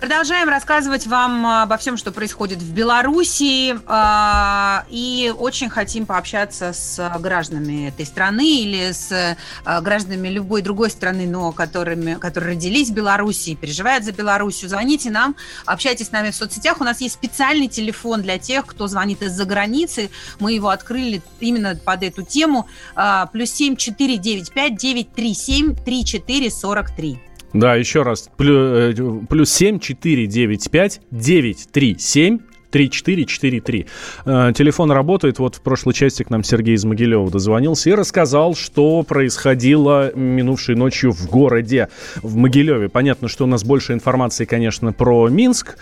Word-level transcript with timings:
Продолжаем 0.00 0.48
рассказывать 0.48 1.06
вам 1.06 1.46
обо 1.46 1.76
всем, 1.76 1.98
что 1.98 2.10
происходит 2.10 2.58
в 2.60 2.72
Беларуси. 2.72 3.78
А, 3.86 4.86
и 4.88 5.30
очень 5.38 5.68
хотим 5.68 6.06
пообщаться 6.06 6.72
с 6.72 7.18
гражданами 7.18 7.88
этой 7.88 8.06
страны 8.06 8.62
или 8.62 8.92
с 8.92 9.36
а, 9.66 9.80
гражданами 9.82 10.28
любой 10.28 10.62
другой 10.62 10.88
страны, 10.88 11.26
но 11.26 11.52
которыми, 11.52 12.14
которые 12.14 12.54
родились 12.54 12.88
в 12.88 12.94
Беларуси 12.94 13.50
и 13.50 13.56
переживают 13.56 14.04
за 14.04 14.12
Белоруссию. 14.12 14.70
Звоните 14.70 15.10
нам, 15.10 15.36
общайтесь 15.66 16.06
с 16.06 16.12
нами 16.12 16.30
в 16.30 16.34
соцсетях. 16.34 16.80
У 16.80 16.84
нас 16.84 17.02
есть 17.02 17.16
специальный 17.16 17.68
телефон 17.68 18.22
для 18.22 18.38
тех, 18.38 18.64
кто 18.64 18.86
звонит 18.86 19.20
из-за 19.20 19.44
границы. 19.44 20.08
Мы 20.38 20.54
его 20.54 20.70
открыли 20.70 21.20
именно 21.40 21.76
под 21.76 22.04
эту 22.04 22.22
тему. 22.22 22.66
А, 22.94 23.26
плюс 23.26 23.50
семь 23.50 23.76
четыре 23.76 24.16
девять 24.16 24.50
пять 24.50 24.76
девять 24.76 25.12
три 25.12 25.34
семь 25.34 25.76
три 25.76 26.06
четыре 26.06 26.50
сорок 26.50 26.90
три. 26.90 27.20
Да, 27.52 27.74
еще 27.74 28.02
раз. 28.02 28.28
Э, 28.38 28.92
плюс 29.28 29.50
7 29.52 29.78
4 29.78 30.26
9 30.26 30.70
5 30.70 31.00
9 31.10 31.68
3 31.72 31.96
7 31.98 32.38
3443. 32.70 33.86
Э, 34.24 34.52
телефон 34.54 34.90
работает. 34.90 35.38
Вот 35.38 35.56
в 35.56 35.60
прошлой 35.60 35.94
части 35.94 36.22
к 36.22 36.30
нам 36.30 36.44
Сергей 36.44 36.74
из 36.74 36.84
Могилева 36.84 37.30
дозвонился 37.30 37.90
и 37.90 37.94
рассказал, 37.94 38.54
что 38.54 39.02
происходило 39.02 40.14
минувшей 40.14 40.74
ночью 40.74 41.12
в 41.12 41.26
городе, 41.28 41.88
в 42.22 42.36
Могилеве. 42.36 42.88
Понятно, 42.88 43.28
что 43.28 43.44
у 43.44 43.46
нас 43.46 43.64
больше 43.64 43.92
информации, 43.92 44.44
конечно, 44.44 44.92
про 44.92 45.28
Минск, 45.28 45.76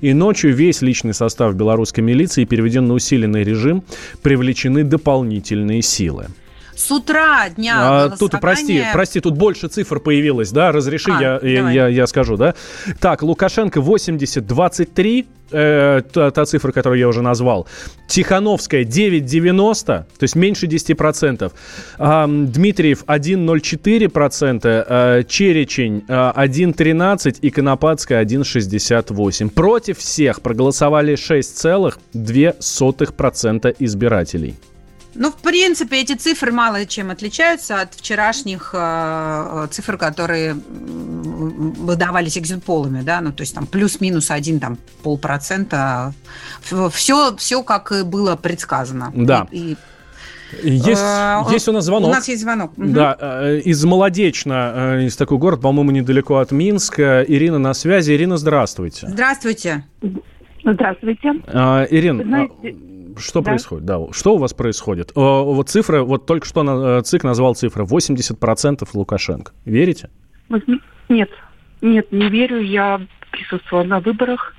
И 0.00 0.12
ночью 0.12 0.52
весь 0.52 0.82
личный 0.82 1.14
состав 1.14 1.54
белорусской 1.54 2.02
милиции 2.02 2.44
перевели 2.44 2.63
переведен 2.64 2.86
на 2.86 2.94
усиленный 2.94 3.44
режим, 3.44 3.82
привлечены 4.22 4.84
дополнительные 4.84 5.82
силы. 5.82 6.28
С 6.76 6.90
утра 6.90 7.48
дня 7.50 8.04
а, 8.04 8.10
Тут, 8.10 8.32
прости, 8.40 8.82
прости, 8.92 9.20
тут 9.20 9.36
больше 9.36 9.68
цифр 9.68 10.00
появилось, 10.00 10.50
да? 10.50 10.72
Разреши, 10.72 11.12
а, 11.12 11.20
я, 11.20 11.38
я, 11.42 11.70
я, 11.70 11.88
я 11.88 12.06
скажу, 12.06 12.36
да? 12.36 12.54
Так, 13.00 13.22
Лукашенко 13.22 13.80
80-23, 13.80 15.24
э, 15.52 16.02
та, 16.12 16.30
та 16.30 16.44
цифра, 16.44 16.72
которую 16.72 16.98
я 16.98 17.08
уже 17.08 17.22
назвал. 17.22 17.66
Тихановская 18.08 18.84
9,90, 18.84 19.84
то 19.84 20.04
есть 20.20 20.36
меньше 20.36 20.66
10%. 20.66 21.52
А, 21.98 22.26
Дмитриев 22.26 23.04
1,04%, 23.06 24.84
а, 24.88 25.22
Черечень 25.22 26.04
а, 26.08 26.32
1,13% 26.36 27.38
и 27.40 27.50
Конопадская 27.50 28.24
1,68%. 28.24 29.50
Против 29.50 29.98
всех 29.98 30.40
проголосовали 30.40 31.14
6,2% 31.14 33.76
избирателей. 33.78 34.56
Ну, 35.14 35.30
в 35.30 35.36
принципе, 35.36 36.00
эти 36.00 36.14
цифры 36.14 36.52
мало 36.52 36.84
чем 36.86 37.10
отличаются 37.10 37.80
от 37.80 37.94
вчерашних 37.94 38.70
э, 38.72 39.68
цифр, 39.70 39.96
которые 39.96 40.54
выдавались 40.54 42.38
экзитполами, 42.38 43.02
да, 43.02 43.20
ну, 43.20 43.32
то 43.32 43.42
есть 43.42 43.54
там 43.54 43.66
плюс-минус 43.66 44.30
один, 44.30 44.60
там, 44.60 44.78
полпроцента. 45.02 46.12
Все, 46.92 47.36
все 47.36 47.62
как 47.62 47.92
и 47.92 48.02
было 48.02 48.36
предсказано. 48.36 49.12
Да. 49.14 49.46
И, 49.50 49.76
и 50.62 50.70
есть, 50.70 51.02
э, 51.02 51.42
есть 51.50 51.68
у 51.68 51.72
нас 51.72 51.84
звонок. 51.84 52.10
У 52.10 52.12
нас 52.12 52.28
есть 52.28 52.42
звонок. 52.42 52.72
Да, 52.76 53.16
э, 53.20 53.60
из 53.64 53.84
Молодечно, 53.84 54.72
э, 54.74 55.06
из 55.06 55.16
такой 55.16 55.38
город, 55.38 55.60
по-моему, 55.60 55.90
недалеко 55.90 56.36
от 56.36 56.52
Минска. 56.52 57.24
Ирина 57.26 57.58
на 57.58 57.74
связи. 57.74 58.12
Ирина, 58.12 58.36
здравствуйте. 58.36 59.06
Здравствуйте. 59.08 59.84
Здравствуйте. 60.64 61.32
А, 61.48 61.86
Ирина, 61.90 62.22
знаете, 62.22 62.76
что 63.18 63.40
да? 63.40 63.50
происходит? 63.50 63.84
Да, 63.84 63.98
что 64.12 64.34
у 64.34 64.38
вас 64.38 64.54
происходит? 64.54 65.12
О, 65.14 65.54
вот 65.54 65.68
цифра, 65.68 66.02
вот 66.02 66.26
только 66.26 66.46
что 66.46 66.62
на, 66.62 66.98
э, 66.98 67.02
ЦИК 67.02 67.24
назвал 67.24 67.54
цифры 67.54 67.84
80% 67.84 68.88
Лукашенко. 68.94 69.52
Верите? 69.64 70.10
Нет, 71.08 71.30
нет, 71.80 72.10
не 72.12 72.28
верю. 72.28 72.60
Я 72.60 73.00
присутствовала 73.30 73.84
на 73.84 74.00
выборах, 74.00 74.54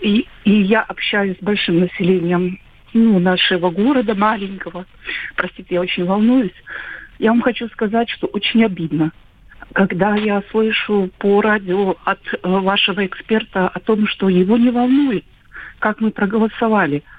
и, 0.00 0.26
и 0.44 0.52
я 0.62 0.82
общаюсь 0.82 1.38
с 1.38 1.42
большим 1.42 1.80
населением 1.80 2.58
ну, 2.92 3.18
нашего 3.18 3.70
города 3.70 4.14
маленького. 4.14 4.86
Простите, 5.36 5.74
я 5.74 5.80
очень 5.80 6.04
волнуюсь. 6.04 6.54
Я 7.18 7.30
вам 7.30 7.42
хочу 7.42 7.68
сказать, 7.68 8.08
что 8.10 8.28
очень 8.28 8.64
обидно, 8.64 9.12
когда 9.72 10.14
я 10.14 10.42
слышу 10.50 11.10
по 11.18 11.40
радио 11.40 11.96
от 12.04 12.20
э, 12.32 12.38
вашего 12.42 13.04
эксперта 13.04 13.68
о 13.68 13.80
том, 13.80 14.06
что 14.06 14.28
его 14.28 14.56
не 14.56 14.70
волнует, 14.70 15.24
как 15.78 16.00
мы 16.00 16.10
проголосовали– 16.10 17.02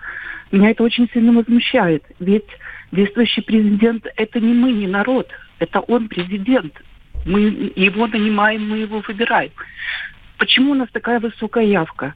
меня 0.51 0.71
это 0.71 0.83
очень 0.83 1.09
сильно 1.13 1.31
возмущает. 1.33 2.03
Ведь 2.19 2.47
действующий 2.91 3.41
президент– 3.41 4.05
это 4.15 4.39
не 4.39 4.53
мы, 4.53 4.71
не 4.71 4.87
народ. 4.87 5.29
Это 5.59 5.79
он 5.81 6.07
президент. 6.07 6.73
Мы 7.25 7.71
его 7.75 8.07
нанимаем, 8.07 8.67
мы 8.67 8.77
его 8.77 9.03
выбираем. 9.07 9.51
Почему 10.37 10.71
у 10.71 10.75
нас 10.75 10.89
такая 10.91 11.19
высокая 11.19 11.65
явка 11.65 12.15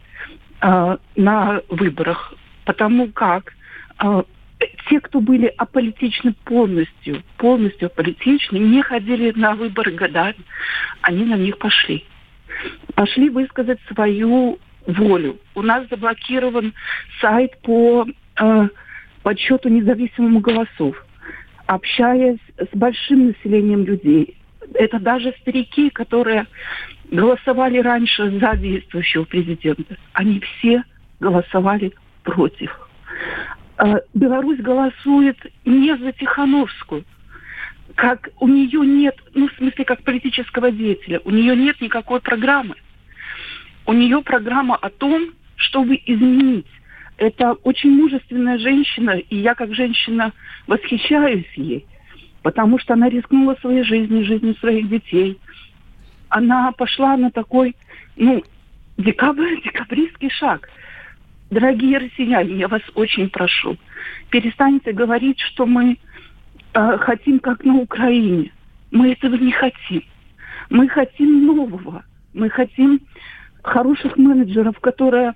э, 0.62 0.98
на 1.16 1.62
выборах? 1.70 2.34
Потому 2.66 3.12
как 3.12 3.54
э, 4.02 4.24
те, 4.90 5.00
кто 5.02 5.20
были 5.20 5.48
аполитичны 5.58 6.34
полностью, 6.46 7.22
полностью 7.38 7.88
аполитичны, 7.88 8.58
не 8.58 8.82
ходили 8.82 9.32
на 9.36 9.56
выборы 9.56 9.92
годами, 9.92 10.38
они 11.02 11.26
на 11.26 11.36
них 11.36 11.58
пошли. 11.58 12.06
Пошли 12.96 13.30
высказать 13.30 13.80
свою 13.92 14.60
волю. 14.88 15.40
У 15.56 15.62
нас 15.62 15.88
заблокирован 15.90 16.74
сайт 17.20 17.60
по 17.62 18.06
э, 18.40 18.68
подсчету 19.22 19.70
независимому 19.70 20.40
голосов. 20.40 21.06
Общаясь 21.66 22.40
с 22.58 22.76
большим 22.76 23.28
населением 23.28 23.86
людей, 23.86 24.38
это 24.74 25.00
даже 25.00 25.34
старики, 25.42 25.90
которые 25.90 26.48
голосовали 27.10 27.80
раньше 27.80 28.40
за 28.40 28.56
действующего 28.58 29.24
президента, 29.24 29.98
они 30.14 30.40
все 30.40 30.84
голосовали 31.20 31.94
против. 32.24 32.78
Э, 33.78 33.96
Беларусь 34.14 34.60
голосует 34.60 35.38
не 35.66 35.96
за 35.98 36.12
Тихановскую, 36.12 37.06
как 37.96 38.30
у 38.40 38.48
нее 38.48 38.80
нет, 38.86 39.16
ну, 39.34 39.48
в 39.48 39.54
смысле, 39.54 39.86
как 39.86 40.04
политического 40.04 40.72
деятеля, 40.72 41.22
у 41.26 41.30
нее 41.30 41.56
нет 41.56 41.80
никакой 41.82 42.22
программы. 42.22 42.76
У 43.86 43.94
нее 43.94 44.22
программа 44.22 44.76
о 44.76 44.90
том, 44.90 45.32
чтобы 45.56 46.00
изменить. 46.06 46.68
Это 47.24 47.54
очень 47.64 47.92
мужественная 47.92 48.58
женщина, 48.58 49.12
и 49.12 49.38
я 49.38 49.56
как 49.56 49.74
женщина 49.74 50.34
восхищаюсь 50.68 51.48
ей, 51.56 51.86
потому 52.42 52.78
что 52.80 52.96
она 52.96 53.08
рискнула 53.08 53.56
своей 53.62 53.84
жизнью, 53.84 54.26
жизнью 54.26 54.56
своих 54.56 54.90
детей. 54.90 55.40
Она 56.28 56.74
пошла 56.74 57.16
на 57.16 57.32
такой, 57.32 57.78
ну, 58.18 58.44
декабрь, 58.98 59.62
декабристский 59.64 60.30
шаг. 60.32 60.68
Дорогие 61.50 62.00
россияне, 62.00 62.58
я 62.58 62.68
вас 62.68 62.82
очень 62.94 63.30
прошу, 63.30 63.78
перестаньте 64.30 64.92
говорить, 64.92 65.40
что 65.40 65.66
мы 65.66 65.98
э, 66.74 66.98
хотим 66.98 67.40
как 67.40 67.64
на 67.64 67.76
Украине. 67.76 68.52
Мы 68.92 69.14
этого 69.14 69.36
не 69.36 69.54
хотим. 69.54 70.04
Мы 70.70 70.90
хотим 70.90 71.46
нового. 71.46 72.04
Мы 72.34 72.50
хотим 72.50 73.00
хороших 73.62 74.18
менеджеров, 74.18 74.78
которые 74.82 75.36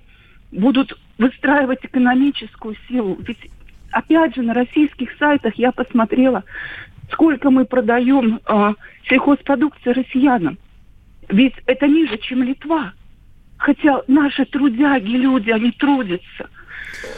будут 0.52 0.92
выстраивать 1.18 1.84
экономическую 1.84 2.76
силу. 2.88 3.18
Ведь, 3.20 3.50
опять 3.90 4.34
же, 4.34 4.42
на 4.42 4.54
российских 4.54 5.10
сайтах 5.18 5.54
я 5.56 5.72
посмотрела, 5.72 6.44
сколько 7.12 7.50
мы 7.50 7.64
продаем 7.64 8.40
э, 8.46 8.74
сельхозпродукции 9.08 9.90
россиянам. 9.90 10.58
Ведь 11.28 11.54
это 11.66 11.86
ниже, 11.86 12.16
чем 12.18 12.42
Литва. 12.42 12.92
Хотя 13.56 14.02
наши 14.06 14.44
трудяги, 14.46 15.16
люди, 15.16 15.50
они 15.50 15.72
трудятся. 15.72 16.48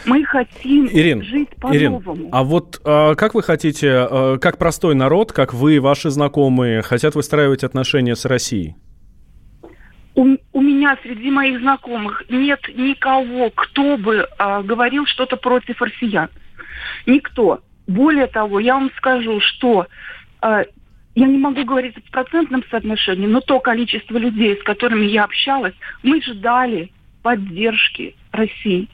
Мы 0.05 0.25
хотим 0.25 0.89
Ирин, 0.91 1.23
жить 1.23 1.51
по-новому. 1.57 2.17
Ирин, 2.17 2.29
а 2.33 2.43
вот 2.43 2.81
э, 2.85 3.15
как 3.15 3.35
вы 3.35 3.43
хотите, 3.43 4.07
э, 4.11 4.39
как 4.41 4.59
простой 4.59 4.95
народ, 4.95 5.33
как 5.33 5.55
вы, 5.55 5.81
ваши 5.81 6.11
знакомые, 6.11 6.83
хотят 6.83 7.15
выстраивать 7.15 7.63
отношения 7.63 8.17
с 8.17 8.25
Россией? 8.25 8.75
У, 10.15 10.37
у 10.53 10.61
меня 10.61 10.99
среди 11.03 11.31
моих 11.31 11.61
знакомых 11.61 12.25
нет 12.29 12.61
никого, 12.75 13.51
кто 13.51 13.97
бы 13.97 14.27
э, 14.27 14.63
говорил 14.63 15.07
что-то 15.07 15.37
против 15.37 15.81
россиян. 15.81 16.29
Никто. 17.07 17.61
Более 17.87 18.27
того, 18.27 18.61
я 18.61 18.75
вам 18.75 18.91
скажу, 18.97 19.41
что 19.41 19.87
э, 20.43 20.65
я 21.15 21.27
не 21.27 21.39
могу 21.39 21.65
говорить 21.65 21.97
в 21.97 22.11
процентном 22.11 22.65
соотношении, 22.71 23.27
но 23.27 23.41
то 23.41 23.61
количество 23.61 24.17
людей, 24.17 24.57
с 24.57 24.63
которыми 24.63 25.07
я 25.07 25.25
общалась, 25.25 25.75
мы 26.03 26.21
ждали 26.23 26.93
поддержки 27.23 28.15
России. 28.33 28.89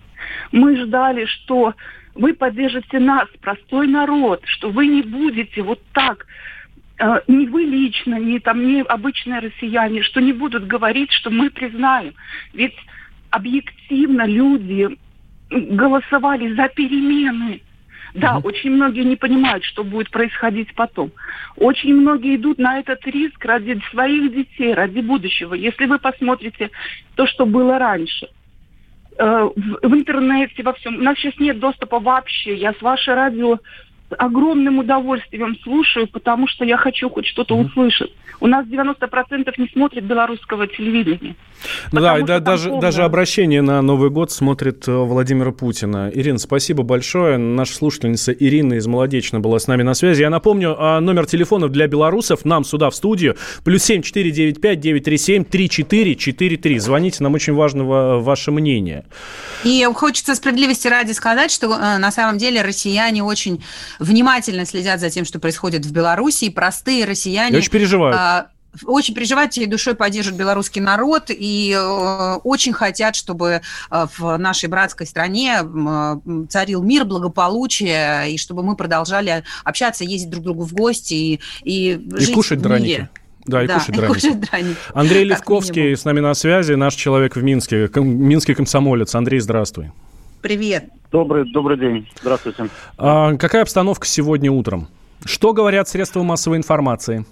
Мы 0.52 0.76
ждали, 0.76 1.26
что 1.26 1.74
вы 2.14 2.34
поддержите 2.34 2.98
нас, 2.98 3.28
простой 3.40 3.86
народ, 3.86 4.42
что 4.44 4.70
вы 4.70 4.86
не 4.86 5.02
будете 5.02 5.62
вот 5.62 5.80
так, 5.92 6.26
э, 6.98 7.20
не 7.28 7.46
вы 7.46 7.64
лично, 7.64 8.16
не 8.16 8.38
там, 8.40 8.66
не 8.66 8.82
обычные 8.82 9.40
россияне, 9.40 10.02
что 10.02 10.20
не 10.20 10.32
будут 10.32 10.66
говорить, 10.66 11.12
что 11.12 11.30
мы 11.30 11.50
признаем. 11.50 12.14
Ведь 12.52 12.76
объективно 13.30 14.26
люди 14.26 14.96
голосовали 15.50 16.54
за 16.54 16.68
перемены. 16.68 17.60
Да, 18.14 18.38
угу. 18.38 18.48
очень 18.48 18.70
многие 18.70 19.04
не 19.04 19.16
понимают, 19.16 19.62
что 19.64 19.84
будет 19.84 20.10
происходить 20.10 20.74
потом. 20.74 21.12
Очень 21.56 21.96
многие 21.96 22.36
идут 22.36 22.58
на 22.58 22.78
этот 22.78 23.06
риск 23.06 23.44
ради 23.44 23.78
своих 23.90 24.32
детей, 24.32 24.72
ради 24.72 25.00
будущего. 25.00 25.52
Если 25.52 25.84
вы 25.84 25.98
посмотрите 25.98 26.70
то, 27.14 27.26
что 27.26 27.44
было 27.44 27.78
раньше, 27.78 28.28
э, 29.18 29.50
в, 29.54 29.88
в 29.88 29.94
интернете, 29.94 30.62
во 30.62 30.72
всем. 30.72 30.96
У 30.96 31.02
нас 31.02 31.18
сейчас 31.18 31.38
нет 31.38 31.58
доступа 31.58 32.00
вообще. 32.00 32.54
Я 32.54 32.72
с 32.72 32.80
вашей 32.80 33.12
радио 33.12 33.58
огромным 34.18 34.78
удовольствием 34.78 35.56
слушаю, 35.62 36.08
потому 36.08 36.46
что 36.46 36.64
я 36.64 36.76
хочу 36.76 37.08
хоть 37.10 37.26
что-то 37.26 37.54
mm-hmm. 37.54 37.66
услышать. 37.66 38.12
У 38.40 38.46
нас 38.46 38.66
90% 38.66 39.52
не 39.56 39.68
смотрит 39.68 40.04
белорусского 40.04 40.66
телевидения. 40.66 41.34
Ну 41.90 42.00
да, 42.00 42.18
и 42.18 42.22
да, 42.22 42.38
даже, 42.38 42.68
полное... 42.68 42.82
даже 42.82 43.02
обращение 43.02 43.62
на 43.62 43.80
Новый 43.80 44.10
год 44.10 44.30
смотрит 44.30 44.86
э, 44.86 44.92
Владимира 44.92 45.52
Путина. 45.52 46.10
Ирина, 46.12 46.38
спасибо 46.38 46.82
большое. 46.82 47.38
Наша 47.38 47.74
слушательница 47.74 48.32
Ирина 48.32 48.74
из 48.74 48.86
Молодечна 48.86 49.40
была 49.40 49.58
с 49.58 49.66
нами 49.66 49.82
на 49.82 49.94
связи. 49.94 50.20
Я 50.20 50.30
напомню, 50.30 50.76
а, 50.78 51.00
номер 51.00 51.26
телефона 51.26 51.68
для 51.68 51.86
белорусов 51.86 52.44
нам 52.44 52.64
сюда 52.64 52.90
в 52.90 52.94
студию. 52.94 53.36
Плюс 53.64 53.82
семь 53.82 54.02
четыре 54.02 54.30
девять 54.30 54.60
пять 54.60 54.80
девять 54.80 55.04
три 55.04 55.16
семь 55.16 55.44
три 55.44 55.70
четыре 55.70 56.14
четыре 56.14 56.56
три. 56.56 56.78
Звоните, 56.78 57.22
нам 57.22 57.34
очень 57.34 57.54
важно 57.54 57.84
ваше 57.84 58.50
мнение. 58.50 59.04
И 59.64 59.82
хочется 59.94 60.34
справедливости 60.34 60.88
ради 60.88 61.12
сказать, 61.12 61.50
что 61.50 61.68
э, 61.74 61.98
на 61.98 62.10
самом 62.10 62.38
деле 62.38 62.62
россияне 62.62 63.22
очень 63.22 63.62
внимательно 63.98 64.64
следят 64.64 65.00
за 65.00 65.10
тем, 65.10 65.24
что 65.24 65.38
происходит 65.38 65.86
в 65.86 65.92
Беларуси, 65.92 66.46
и 66.46 66.50
простые 66.50 67.04
россияне... 67.04 67.52
Я 67.52 67.58
очень 67.58 67.70
переживают. 67.70 68.16
А, 68.18 68.50
очень 68.84 69.14
переживают 69.14 69.56
и 69.56 69.66
душой 69.66 69.94
поддерживают 69.94 70.38
белорусский 70.38 70.80
народ 70.80 71.24
и 71.28 71.74
э, 71.76 72.34
очень 72.44 72.72
хотят, 72.72 73.16
чтобы 73.16 73.62
э, 73.90 74.06
в 74.18 74.36
нашей 74.36 74.68
братской 74.68 75.06
стране 75.06 75.60
э, 75.62 76.16
царил 76.48 76.82
мир, 76.82 77.04
благополучие, 77.04 78.32
и 78.32 78.38
чтобы 78.38 78.62
мы 78.62 78.76
продолжали 78.76 79.44
общаться, 79.64 80.04
ездить 80.04 80.30
друг 80.30 80.42
к 80.42 80.44
другу 80.44 80.64
в 80.64 80.74
гости 80.74 81.14
и, 81.14 81.40
и, 81.62 81.92
и 81.92 82.20
жить 82.20 82.34
кушать 82.34 82.60
в 82.60 82.62
мире. 82.62 82.68
драники. 82.68 83.08
Да, 83.46 83.62
и 83.62 83.66
да, 83.66 83.74
кушать 83.78 83.94
драники. 83.94 84.14
кушать 84.20 84.40
драники. 84.40 84.76
Андрей 84.92 85.24
Левковский 85.24 85.96
с 85.96 86.04
нами 86.04 86.20
на 86.20 86.34
связи, 86.34 86.72
наш 86.72 86.94
человек 86.94 87.36
в 87.36 87.42
Минске, 87.42 87.90
минский 87.94 88.54
комсомолец. 88.54 89.14
Андрей, 89.14 89.40
здравствуй. 89.40 89.92
Привет. 90.46 90.84
Добрый, 91.10 91.44
добрый 91.50 91.76
день. 91.76 92.08
Здравствуйте. 92.20 92.68
А, 92.98 93.34
какая 93.34 93.62
обстановка 93.62 94.06
сегодня 94.06 94.48
утром? 94.52 94.86
Что 95.24 95.52
говорят 95.52 95.88
средства 95.88 96.22
массовой 96.22 96.58
информации? 96.58 97.26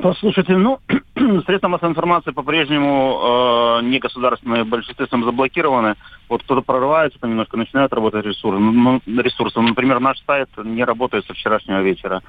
Послушайте, 0.00 0.56
ну, 0.56 0.78
средства 1.46 1.66
массовой 1.66 1.90
информации 1.90 2.30
по-прежнему 2.30 3.80
э, 3.80 3.86
негосударственные 3.86 4.62
в 4.62 4.68
большинстве 4.68 5.08
заблокированы. 5.10 5.96
Вот 6.28 6.44
кто-то 6.44 6.60
прорывается, 6.60 7.18
там 7.18 7.30
немножко 7.30 7.56
начинает 7.56 7.92
работать 7.92 8.24
ресурсы. 8.24 8.60
Ну, 8.60 9.00
ресурсы. 9.04 9.60
Например, 9.60 9.98
наш 9.98 10.22
сайт 10.28 10.48
не 10.62 10.84
работает 10.84 11.26
со 11.26 11.34
вчерашнего 11.34 11.82
вечера. 11.82 12.22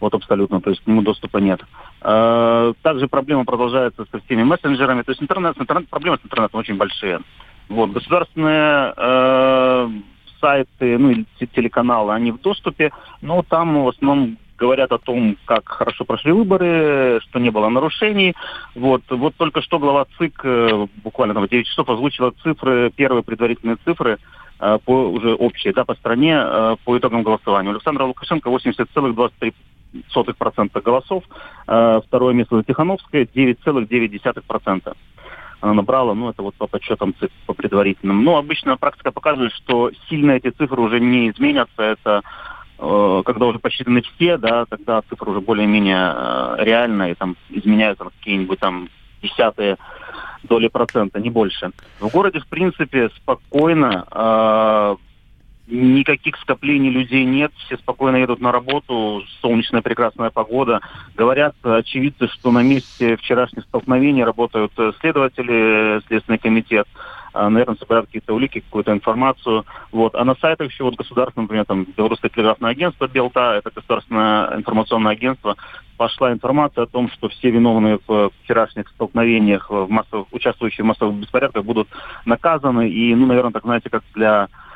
Вот 0.00 0.14
абсолютно, 0.14 0.60
то 0.60 0.70
есть 0.70 0.82
к 0.82 0.86
нему 0.88 1.02
доступа 1.02 1.38
нет. 1.38 1.60
Э, 2.00 2.72
также 2.82 3.06
проблема 3.06 3.44
продолжается 3.44 4.04
со 4.10 4.18
всеми 4.18 4.42
мессенджерами. 4.42 5.02
То 5.02 5.12
есть 5.12 5.22
интернет, 5.22 5.56
интернет, 5.60 5.88
проблемы 5.88 6.18
с 6.20 6.24
интернетом 6.24 6.58
очень 6.58 6.76
большие. 6.76 7.20
Вот, 7.68 7.90
государственные 7.90 8.92
э, 8.96 9.88
сайты, 10.40 10.98
ну, 10.98 11.10
или 11.10 11.26
телеканалы, 11.54 12.12
они 12.12 12.32
в 12.32 12.40
доступе, 12.40 12.92
но 13.22 13.42
там 13.42 13.84
в 13.84 13.88
основном 13.88 14.36
говорят 14.62 14.92
о 14.92 14.98
том, 14.98 15.36
как 15.44 15.68
хорошо 15.68 16.04
прошли 16.04 16.30
выборы, 16.32 17.20
что 17.22 17.40
не 17.40 17.50
было 17.50 17.68
нарушений. 17.68 18.34
Вот, 18.74 19.02
вот 19.10 19.34
только 19.36 19.62
что 19.62 19.80
глава 19.80 20.06
ЦИК 20.18 20.40
э, 20.44 20.86
буквально 21.02 21.34
там 21.34 21.46
в 21.46 21.48
9 21.48 21.66
часов 21.66 21.88
озвучила 21.88 22.30
цифры, 22.42 22.92
первые 22.94 23.24
предварительные 23.24 23.78
цифры 23.84 24.18
э, 24.60 24.78
по 24.84 25.10
уже 25.10 25.34
общие, 25.34 25.72
да, 25.72 25.84
по 25.84 25.94
стране 25.94 26.36
э, 26.36 26.76
по 26.84 26.96
итогам 26.96 27.24
голосования. 27.24 27.70
У 27.70 27.72
Александра 27.72 28.04
Лукашенко 28.04 28.50
80,23% 28.50 30.80
голосов, 30.80 31.24
второе 31.64 32.32
место 32.32 32.56
за 32.56 32.62
Тихановское 32.62 33.24
9,9% 33.24 34.80
она 34.84 34.96
набрала, 35.62 36.14
ну, 36.14 36.30
это 36.30 36.42
вот 36.42 36.54
по 36.56 36.66
подсчетам 36.66 37.14
ЦИК, 37.18 37.30
по 37.46 37.54
предварительным. 37.54 38.24
Но 38.24 38.36
обычно 38.36 38.76
практика 38.76 39.12
показывает, 39.12 39.52
что 39.52 39.90
сильно 40.08 40.32
эти 40.32 40.50
цифры 40.50 40.80
уже 40.80 41.00
не 41.00 41.30
изменятся. 41.30 41.82
Это 41.82 42.22
э, 42.78 43.22
когда 43.24 43.46
уже 43.46 43.58
посчитаны 43.58 44.02
все, 44.02 44.36
да, 44.38 44.64
тогда 44.66 45.02
цифры 45.08 45.30
уже 45.30 45.40
более-менее 45.40 46.14
э, 46.14 46.56
реальные, 46.60 47.14
там 47.14 47.36
изменяются 47.50 48.04
какие-нибудь 48.04 48.58
там 48.58 48.88
десятые 49.22 49.76
доли 50.42 50.68
процента, 50.68 51.20
не 51.20 51.30
больше. 51.30 51.70
В 52.00 52.08
городе, 52.08 52.40
в 52.40 52.46
принципе, 52.48 53.10
спокойно. 53.10 54.06
Э, 54.10 54.96
Никаких 55.68 56.36
скоплений 56.38 56.90
людей 56.90 57.24
нет, 57.24 57.52
все 57.64 57.76
спокойно 57.76 58.16
едут 58.16 58.40
на 58.40 58.50
работу, 58.50 59.22
солнечная 59.40 59.80
прекрасная 59.80 60.30
погода. 60.30 60.80
Говорят 61.14 61.54
очевидцы, 61.62 62.26
что 62.26 62.50
на 62.50 62.62
месте 62.64 63.16
вчерашних 63.16 63.62
столкновений 63.64 64.24
работают 64.24 64.72
следователи, 65.00 66.00
Следственный 66.08 66.38
комитет. 66.38 66.88
а, 67.32 67.48
наверное, 67.48 67.76
собирают 67.76 68.06
какие-то 68.06 68.34
улики, 68.34 68.60
какую-то 68.60 68.92
информацию. 68.92 69.64
Вот. 69.92 70.16
А 70.16 70.24
на 70.24 70.34
сайтах 70.34 70.68
еще 70.68 70.82
вот 70.82 70.96
государственное, 70.96 71.44
например, 71.44 71.64
там, 71.64 71.86
Белорусское 71.96 72.30
телеграфное 72.30 72.72
агентство 72.72 73.06
«Белта», 73.06 73.54
это 73.54 73.70
государственное 73.70 74.56
информационное 74.56 75.12
агентство, 75.12 75.56
пошла 75.96 76.32
информация 76.32 76.84
о 76.84 76.88
том, 76.88 77.08
что 77.08 77.28
все 77.28 77.50
виновные 77.50 78.00
в 78.06 78.30
вчерашних 78.42 78.88
столкновениях, 78.88 79.70
в 79.70 79.88
массовых, 79.88 80.26
участвующие 80.32 80.84
в 80.84 80.88
массовых 80.88 81.14
беспорядках 81.14 81.64
будут 81.64 81.88
наказаны. 82.26 82.90
И, 82.90 83.14
ну, 83.14 83.26
наверное, 83.26 83.52
так, 83.52 83.62
знаете, 83.62 83.88
как 83.88 84.02
для 84.14 84.48
Э, 84.48 84.71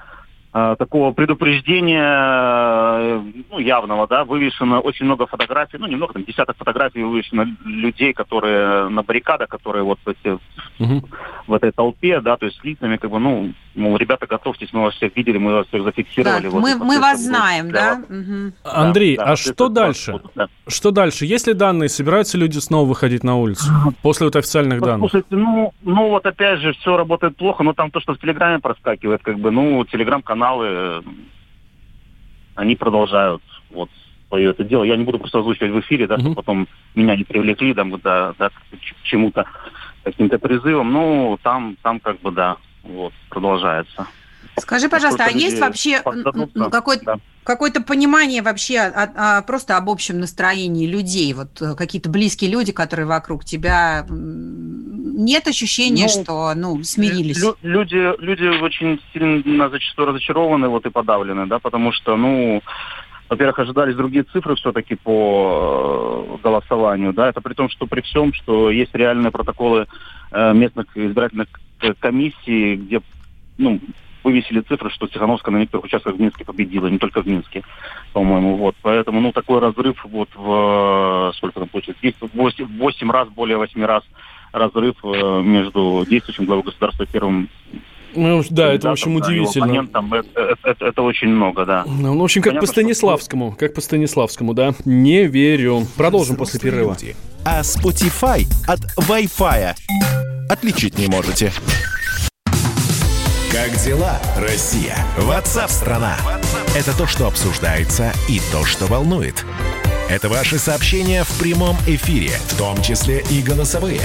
такого 0.78 1.12
предупреждения 1.12 2.02
э, 2.02 3.22
ну, 3.50 3.58
явного, 3.58 4.06
да, 4.06 4.25
вывешено 4.25 4.80
очень 4.80 5.04
много 5.04 5.26
фотографий, 5.26 5.76
ну, 5.76 5.86
немного, 5.86 6.14
там, 6.14 6.25
десяток 6.25 6.56
фотографий 6.56 7.02
вывешено 7.02 7.46
людей, 7.64 8.14
которые 8.14 8.88
на 8.88 9.02
баррикадах, 9.02 9.50
которые 9.50 9.84
вот 9.84 9.98
эти, 10.06 10.38
угу. 10.78 11.08
в 11.46 11.52
этой 11.52 11.72
толпе, 11.72 12.20
да, 12.20 12.38
то 12.38 12.46
есть 12.46 12.58
с 12.58 12.64
лицами, 12.64 12.96
как 12.96 13.10
бы, 13.10 13.18
ну, 13.18 13.52
мол, 13.75 13.98
ребята, 13.98 14.26
готовьтесь, 14.26 14.72
мы 14.72 14.84
вас 14.84 14.94
всех 14.94 15.14
видели, 15.14 15.36
мы 15.36 15.52
вас 15.52 15.66
всех 15.66 15.82
зафиксировали. 15.82 16.44
Да, 16.44 16.50
вот, 16.50 16.62
мы, 16.62 16.76
мы 16.76 17.00
вас 17.00 17.20
знаем, 17.20 17.70
да? 17.70 18.00
Угу. 18.08 18.52
Андрей, 18.64 19.16
да, 19.16 19.25
а 19.25 19.26
да, 19.26 19.36
что 19.36 19.68
дальше? 19.68 20.12
Будут, 20.12 20.32
да. 20.34 20.48
Что 20.66 20.90
дальше? 20.90 21.26
Есть 21.26 21.46
ли 21.46 21.52
данные, 21.52 21.90
собираются 21.90 22.38
люди 22.38 22.58
снова 22.58 22.88
выходить 22.88 23.25
на 23.25 23.36
улицу 23.36 23.70
после 24.00 24.26
вот 24.26 24.36
официальных 24.36 24.80
данных? 24.80 25.10
Слушайте, 25.10 25.36
ну, 25.36 25.75
ну 25.82 26.08
вот 26.08 26.25
опять 26.25 26.60
же, 26.60 26.72
все 26.72 26.96
работает 26.96 27.36
плохо, 27.36 27.62
но 27.62 27.75
там 27.75 27.90
то, 27.90 28.00
что 28.00 28.14
в 28.14 28.18
Телеграме 28.18 28.58
проскакивает, 28.58 29.22
как 29.22 29.38
бы, 29.38 29.50
ну, 29.50 29.84
Телеграм-канал 29.84 30.45
каналы, 30.46 31.02
они 32.54 32.76
продолжают 32.76 33.42
вот 33.70 33.90
свое 34.28 34.50
это 34.50 34.64
дело. 34.64 34.84
Я 34.84 34.96
не 34.96 35.04
буду 35.04 35.18
просто 35.18 35.38
озвучивать 35.38 35.72
в 35.72 35.80
эфире, 35.80 36.06
да, 36.06 36.16
mm-hmm. 36.16 36.20
чтобы 36.20 36.34
потом 36.34 36.68
меня 36.94 37.16
не 37.16 37.24
привлекли 37.24 37.74
там, 37.74 37.98
да, 38.00 38.34
да, 38.38 38.48
к 38.48 39.02
чему-то, 39.04 39.44
каким-то 40.04 40.38
призывом. 40.38 40.92
Ну, 40.92 41.38
там, 41.42 41.76
там 41.82 42.00
как 42.00 42.20
бы, 42.20 42.30
да, 42.32 42.56
вот, 42.82 43.12
продолжается. 43.28 44.06
Скажи, 44.58 44.88
пожалуйста, 44.88 45.26
а 45.26 45.30
есть 45.30 45.60
вообще 45.60 46.00
какое-то 46.00 47.04
да. 47.04 47.16
какое-то 47.44 47.82
понимание 47.82 48.40
вообще 48.40 48.78
а, 48.78 49.12
а, 49.14 49.42
просто 49.42 49.76
об 49.76 49.90
общем 49.90 50.18
настроении 50.18 50.86
людей? 50.86 51.30
Вот 51.34 51.60
э, 51.60 51.74
какие-то 51.74 52.08
близкие 52.08 52.50
люди, 52.50 52.72
которые 52.72 53.04
вокруг 53.04 53.44
тебя, 53.44 54.06
нет 55.16 55.49
ощущения, 55.49 56.04
ну, 56.04 56.23
что 56.23 56.54
ну 56.54 56.82
смирились? 56.85 57.42
Лю- 57.42 57.56
люди, 57.62 58.12
люди 58.23 58.62
очень 58.62 59.00
сильно 59.12 59.68
зачастую 59.70 60.08
разочарованы 60.08 60.68
вот 60.68 60.87
и 60.87 60.90
подавлены, 60.90 61.46
да, 61.46 61.58
потому 61.58 61.92
что, 61.92 62.16
ну, 62.16 62.62
во-первых, 63.28 63.58
ожидались 63.58 63.96
другие 63.96 64.25
цифры 64.25 64.54
все-таки 64.56 64.94
по 64.94 66.37
э, 66.38 66.42
голосованию, 66.42 67.12
да, 67.12 67.30
это 67.30 67.40
при 67.40 67.54
том, 67.54 67.68
что 67.70 67.87
при 67.87 68.02
всем, 68.02 68.32
что 68.35 68.70
есть 68.70 68.94
реальные 68.94 69.32
протоколы 69.32 69.87
э, 70.30 70.52
местных 70.52 70.87
избирательных 70.94 71.49
комиссий, 71.99 72.76
где, 72.76 73.00
ну, 73.58 73.80
вывесили 74.23 74.61
цифры, 74.61 74.90
что 74.90 75.06
Тихановская 75.06 75.54
на 75.54 75.58
некоторых 75.58 75.85
участках 75.85 76.16
в 76.16 76.20
Минске 76.20 76.44
победила, 76.44 76.88
не 76.88 76.99
только 76.99 77.23
в 77.23 77.26
Минске, 77.26 77.62
по-моему, 78.12 78.56
вот. 78.56 78.75
Поэтому, 78.82 79.20
ну, 79.20 79.32
такой 79.32 79.61
разрыв 79.61 80.04
вот 80.04 80.28
в, 80.35 81.32
сколько 81.37 81.61
там 81.61 81.68
получается, 81.68 82.02
8, 82.35 82.78
8 82.78 83.11
раз, 83.11 83.28
более 83.28 83.56
8 83.56 83.85
раз 83.85 84.02
разрыв 84.56 84.96
э, 85.04 85.42
между 85.42 86.04
действующим 86.08 86.46
главой 86.46 86.64
государства 86.64 87.06
первым 87.06 87.48
ну, 88.14 88.42
да, 88.48 88.72
это, 88.72 88.88
в 88.88 88.92
общем, 88.92 89.16
удивительно. 89.16 89.86
Это, 89.92 90.44
это, 90.64 90.86
это 90.86 91.02
очень 91.02 91.28
много, 91.28 91.66
да. 91.66 91.84
Ну, 91.86 92.18
в 92.18 92.25
общем, 92.25 92.40
как 92.40 92.52
Понятно, 92.52 92.66
по 92.66 92.72
Станиславскому, 92.72 93.50
что... 93.50 93.58
как 93.58 93.75
по 93.75 93.80
Станиславскому, 93.82 94.54
да. 94.54 94.72
Не 94.86 95.26
верю. 95.26 95.82
Продолжим 95.98 96.36
после 96.36 96.58
перерыва. 96.58 96.96
Люди. 96.98 97.14
А 97.44 97.60
Spotify 97.60 98.46
от 98.66 98.80
Wi-Fi 99.06 99.75
отличить 100.48 100.98
не 100.98 101.08
можете. 101.08 101.52
Как 103.52 103.70
дела, 103.84 104.18
Россия? 104.38 104.96
Ватсап-страна! 105.18 106.16
Это 106.76 106.96
то, 106.96 107.06
что 107.06 107.26
обсуждается 107.26 108.12
и 108.28 108.40
то, 108.52 108.64
что 108.64 108.86
волнует. 108.86 109.44
Это 110.08 110.28
ваши 110.28 110.56
сообщения 110.58 111.25
в 111.25 111.38
прямом 111.38 111.76
эфире, 111.86 112.30
в 112.48 112.56
том 112.56 112.80
числе 112.80 113.25
и 113.28 113.42
голосовые. 113.42 114.00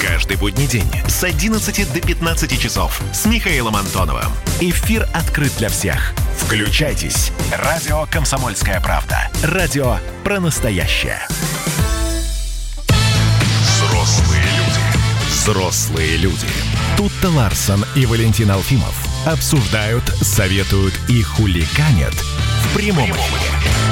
Каждый 0.00 0.36
будний 0.36 0.68
день 0.68 0.88
с 1.08 1.24
11 1.24 1.92
до 1.92 2.00
15 2.00 2.60
часов 2.60 3.00
с 3.12 3.26
Михаилом 3.26 3.74
Антоновым. 3.74 4.30
Эфир 4.60 5.08
открыт 5.12 5.52
для 5.58 5.68
всех. 5.68 6.14
Включайтесь. 6.38 7.32
Радио 7.50 8.06
«Комсомольская 8.08 8.80
правда». 8.80 9.28
Радио 9.42 9.96
про 10.22 10.38
настоящее. 10.38 11.18
Взрослые 13.62 14.44
люди. 14.44 15.28
Взрослые 15.28 16.16
люди. 16.18 16.46
Тут-то 16.96 17.30
Ларсон 17.30 17.84
и 17.96 18.06
Валентин 18.06 18.52
Алфимов 18.52 18.94
обсуждают, 19.26 20.04
советуют 20.20 20.94
и 21.08 21.20
хуликанят 21.22 22.14
в 22.14 22.76
прямом 22.76 23.10
эфире. 23.10 23.91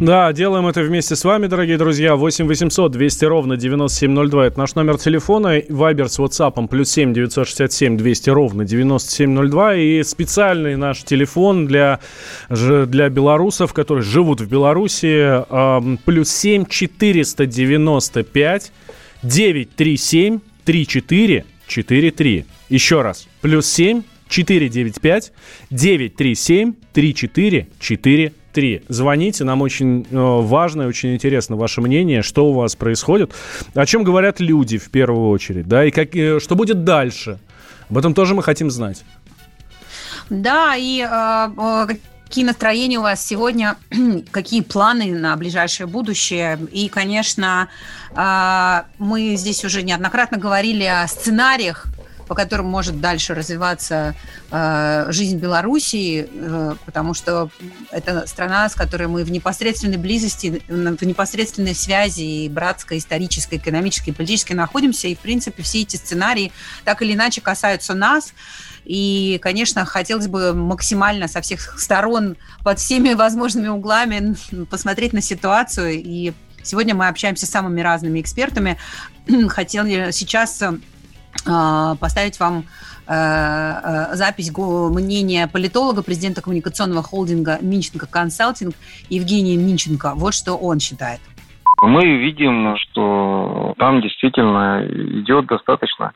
Да, 0.00 0.32
делаем 0.32 0.68
это 0.68 0.82
вместе 0.82 1.16
с 1.16 1.24
вами, 1.24 1.48
дорогие 1.48 1.76
друзья. 1.76 2.14
8 2.14 2.46
800 2.46 2.92
200 2.92 3.24
ровно 3.24 3.56
9702. 3.56 4.46
Это 4.46 4.56
наш 4.56 4.76
номер 4.76 4.96
телефона. 4.96 5.60
Вайбер 5.68 6.08
с 6.08 6.20
WhatsApp 6.20 6.68
плюс 6.68 6.88
7 6.90 7.12
967 7.12 7.96
200 7.96 8.30
ровно 8.30 8.64
9702. 8.64 9.74
И 9.74 10.04
специальный 10.04 10.76
наш 10.76 11.02
телефон 11.02 11.66
для, 11.66 11.98
для 12.48 13.08
белорусов, 13.08 13.72
которые 13.72 14.04
живут 14.04 14.40
в 14.40 14.48
Беларуси. 14.48 15.42
Плюс 16.04 16.30
7 16.30 16.66
495 16.66 18.72
937 19.24 20.38
34 20.64 21.44
43. 21.66 22.46
Еще 22.68 23.02
раз. 23.02 23.26
Плюс 23.40 23.66
7 23.66 24.02
495 24.28 25.32
937 25.70 26.74
34 26.92 27.66
43. 27.80 28.32
3. 28.58 28.82
Звоните, 28.88 29.44
нам 29.44 29.62
очень 29.62 30.04
э, 30.10 30.16
важно 30.16 30.82
и 30.82 30.86
очень 30.86 31.14
интересно 31.14 31.54
ваше 31.54 31.80
мнение, 31.80 32.22
что 32.22 32.46
у 32.46 32.54
вас 32.54 32.74
происходит, 32.74 33.32
о 33.72 33.86
чем 33.86 34.02
говорят 34.02 34.40
люди 34.40 34.78
в 34.78 34.90
первую 34.90 35.30
очередь, 35.30 35.68
да, 35.68 35.84
и 35.84 35.92
как, 35.92 36.16
э, 36.16 36.40
что 36.40 36.56
будет 36.56 36.82
дальше. 36.82 37.38
Об 37.88 37.98
этом 37.98 38.14
тоже 38.14 38.34
мы 38.34 38.42
хотим 38.42 38.68
знать. 38.68 39.04
Да, 40.28 40.74
и 40.76 41.06
э, 41.08 41.86
какие 42.24 42.44
настроения 42.44 42.98
у 42.98 43.02
вас 43.02 43.24
сегодня, 43.24 43.76
какие 44.32 44.62
планы 44.62 45.12
на 45.16 45.36
ближайшее 45.36 45.86
будущее. 45.86 46.58
И, 46.72 46.88
конечно, 46.88 47.68
мы 48.98 49.36
здесь 49.36 49.64
уже 49.64 49.82
неоднократно 49.82 50.36
говорили 50.36 50.82
о 50.82 51.06
сценариях 51.06 51.86
по 52.28 52.34
которым 52.34 52.66
может 52.66 53.00
дальше 53.00 53.34
развиваться 53.34 54.14
э, 54.50 55.06
жизнь 55.08 55.38
Белоруссии, 55.38 56.28
э, 56.30 56.74
потому 56.84 57.14
что 57.14 57.50
это 57.90 58.26
страна, 58.26 58.68
с 58.68 58.74
которой 58.74 59.08
мы 59.08 59.24
в 59.24 59.32
непосредственной 59.32 59.96
близости, 59.96 60.62
в 60.68 61.04
непосредственной 61.04 61.74
связи 61.74 62.20
и 62.22 62.48
братской, 62.48 62.98
исторической, 62.98 63.56
экономической, 63.56 64.12
политической 64.12 64.52
находимся, 64.52 65.08
и, 65.08 65.14
в 65.14 65.20
принципе, 65.20 65.62
все 65.62 65.82
эти 65.82 65.96
сценарии 65.96 66.52
так 66.84 67.00
или 67.02 67.14
иначе 67.14 67.40
касаются 67.40 67.94
нас. 67.94 68.34
И, 68.84 69.38
конечно, 69.42 69.84
хотелось 69.84 70.28
бы 70.28 70.54
максимально 70.54 71.28
со 71.28 71.40
всех 71.40 71.78
сторон, 71.80 72.36
под 72.62 72.78
всеми 72.78 73.14
возможными 73.14 73.68
углами 73.68 74.36
посмотреть 74.70 75.12
на 75.12 75.22
ситуацию. 75.22 76.02
И 76.02 76.32
сегодня 76.62 76.94
мы 76.94 77.08
общаемся 77.08 77.46
с 77.46 77.50
самыми 77.50 77.80
разными 77.80 78.20
экспертами. 78.20 78.78
Хотели 79.48 80.10
сейчас 80.10 80.62
поставить 81.44 82.38
вам 82.40 82.64
э, 83.06 83.12
э, 83.12 84.14
запись 84.14 84.52
мнения 84.56 85.48
политолога, 85.48 86.02
президента 86.02 86.42
коммуникационного 86.42 87.02
холдинга 87.02 87.58
Минченко 87.60 88.06
Консалтинг 88.06 88.74
Евгения 89.08 89.56
Минченко. 89.56 90.12
Вот 90.14 90.34
что 90.34 90.54
он 90.54 90.80
считает. 90.80 91.20
Мы 91.80 92.04
видим, 92.18 92.76
что 92.76 93.74
там 93.78 94.02
действительно 94.02 94.84
идет 94.84 95.46
достаточно 95.46 96.12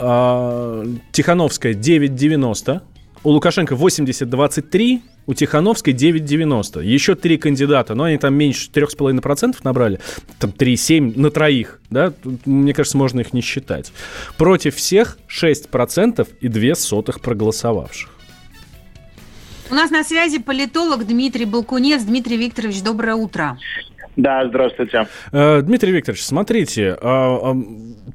э, 0.00 0.86
Тихановская 1.12 1.74
9,90%, 1.74 2.80
у 3.24 3.30
Лукашенко 3.30 3.74
80-23, 3.74 5.00
у 5.26 5.34
Тихановской 5.34 5.92
9,90. 5.92 6.84
Еще 6.84 7.14
три 7.14 7.36
кандидата, 7.36 7.94
но 7.94 8.04
они 8.04 8.18
там 8.18 8.34
меньше 8.34 8.70
3,5% 8.70 9.56
набрали. 9.62 10.00
Там 10.38 10.50
3,7 10.50 11.18
на 11.18 11.30
троих, 11.30 11.80
да? 11.90 12.12
Мне 12.44 12.72
кажется, 12.72 12.96
можно 12.96 13.20
их 13.20 13.32
не 13.32 13.40
считать. 13.40 13.92
Против 14.38 14.76
всех 14.76 15.18
6% 15.28 16.28
и 16.40 16.48
2 16.48 16.74
сотых 16.74 17.20
проголосовавших. 17.20 18.10
У 19.70 19.74
нас 19.74 19.90
на 19.90 20.02
связи 20.02 20.38
политолог 20.38 21.06
Дмитрий 21.06 21.44
Балкунец. 21.44 22.02
Дмитрий 22.02 22.36
Викторович, 22.36 22.82
доброе 22.82 23.14
утро. 23.14 23.56
Да, 24.16 24.46
здравствуйте. 24.46 25.06
Э, 25.32 25.62
Дмитрий 25.62 25.92
Викторович, 25.92 26.24
смотрите, 26.24 26.96
а, 27.00 27.54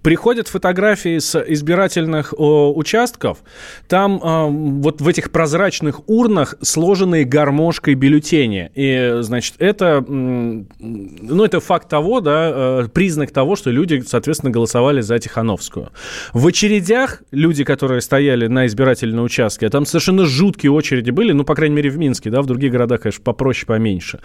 приходят 0.03 0.47
фотографии 0.47 1.19
с 1.19 1.41
избирательных 1.41 2.33
участков, 2.37 3.39
там 3.87 4.19
а, 4.21 4.45
вот 4.45 5.01
в 5.01 5.07
этих 5.07 5.31
прозрачных 5.31 6.07
урнах 6.07 6.55
сложенные 6.61 7.23
гармошкой 7.23 7.95
бюллетени. 7.95 8.71
И, 8.75 9.17
значит, 9.21 9.55
это, 9.59 10.03
ну, 10.07 11.43
это 11.43 11.59
факт 11.59 11.89
того, 11.89 12.19
да, 12.19 12.51
э, 12.53 12.87
признак 12.93 13.31
того, 13.31 13.55
что 13.55 13.71
люди, 13.71 14.03
соответственно, 14.05 14.51
голосовали 14.51 15.01
за 15.01 15.17
Тихановскую. 15.17 15.91
В 16.33 16.45
очередях 16.45 17.23
люди, 17.31 17.63
которые 17.63 18.01
стояли 18.01 18.47
на 18.47 18.65
избирательном 18.65 19.23
участке, 19.23 19.69
там 19.69 19.85
совершенно 19.85 20.25
жуткие 20.25 20.71
очереди 20.71 21.11
были, 21.11 21.31
ну, 21.31 21.45
по 21.45 21.55
крайней 21.55 21.75
мере, 21.75 21.89
в 21.89 21.97
Минске, 21.97 22.29
да, 22.29 22.41
в 22.41 22.45
других 22.45 22.71
городах, 22.71 23.01
конечно, 23.01 23.23
попроще, 23.23 23.65
поменьше. 23.65 24.19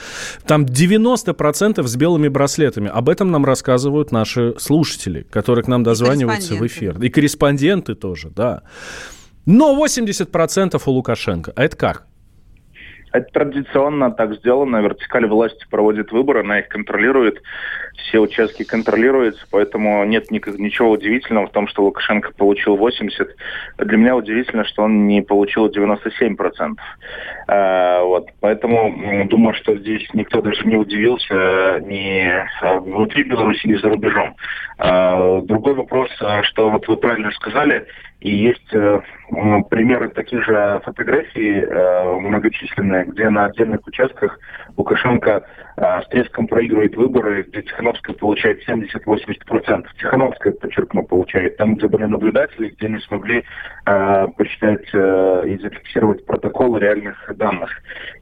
Там 0.46 0.64
90% 0.64 1.59
с 1.60 1.96
белыми 1.96 2.28
браслетами. 2.28 2.88
Об 2.88 3.08
этом 3.08 3.30
нам 3.30 3.44
рассказывают 3.44 4.12
наши 4.12 4.54
слушатели, 4.58 5.22
которые 5.30 5.64
к 5.64 5.68
нам 5.68 5.82
дозваниваются 5.82 6.54
в 6.54 6.66
эфир. 6.66 7.00
И 7.02 7.08
корреспонденты 7.08 7.94
тоже, 7.94 8.30
да. 8.30 8.62
Но 9.46 9.76
80% 9.76 10.82
у 10.84 10.90
Лукашенко. 10.90 11.52
А 11.54 11.64
это 11.64 11.76
как? 11.76 12.06
Это 13.12 13.26
традиционно 13.32 14.12
так 14.12 14.36
сделано. 14.36 14.80
Вертикаль 14.82 15.26
власти 15.26 15.66
проводит 15.70 16.12
выборы, 16.12 16.40
она 16.40 16.60
их 16.60 16.68
контролирует, 16.68 17.42
все 18.02 18.19
участки 18.19 18.64
контролируются, 18.64 19.45
поэтому 19.50 20.04
нет 20.04 20.30
ничего 20.30 20.90
удивительного 20.90 21.47
в 21.47 21.50
том, 21.50 21.69
что 21.69 21.85
Лукашенко 21.85 22.33
получил 22.37 22.76
80. 22.76 23.37
Для 23.78 23.97
меня 23.97 24.16
удивительно, 24.16 24.64
что 24.64 24.83
он 24.83 25.07
не 25.07 25.23
получил 25.23 25.69
97%. 25.69 26.76
А, 27.49 28.02
вот. 28.02 28.28
Поэтому 28.40 29.26
думаю, 29.28 29.54
что 29.54 29.76
здесь 29.76 30.06
никто 30.15 30.41
даже 30.41 30.67
не 30.67 30.76
удивился 30.76 31.80
ни 31.80 32.26
а, 32.63 32.80
внутри 32.80 33.25
Беларуси, 33.25 33.67
ни 33.67 33.75
за 33.75 33.89
рубежом. 33.89 34.36
Другой 34.78 35.75
вопрос, 35.75 36.08
что 36.45 36.71
вот 36.71 36.89
вы 36.89 36.97
правильно 36.97 37.30
сказали, 37.32 37.86
и 38.21 38.36
есть 38.36 38.75
э, 38.75 39.00
примеры 39.71 40.10
таких 40.10 40.45
же 40.45 40.80
фотографий 40.84 41.60
э, 41.60 42.19
многочисленные, 42.21 43.04
где 43.06 43.30
на 43.30 43.47
отдельных 43.47 43.86
участках 43.86 44.39
Лукашенко 44.76 45.47
э, 45.76 46.02
с 46.02 46.08
треском 46.08 46.47
проигрывает 46.47 46.97
выборы, 46.97 47.45
где 47.45 47.63
Тихановская 47.90 48.16
получает 48.16 48.68
70-80%. 48.68 49.86
Тихановская, 49.98 50.52
подчеркну, 50.52 51.02
получает. 51.04 51.56
Там, 51.56 51.74
где 51.74 51.88
были 51.88 52.04
наблюдатели, 52.04 52.68
где 52.68 52.88
не 52.88 53.00
смогли 53.00 53.44
э, 53.86 54.26
посчитать 54.36 54.86
э, 54.92 55.44
и 55.46 55.58
зафиксировать 55.58 56.24
протоколы 56.26 56.80
реальных 56.80 57.30
данных. 57.36 57.70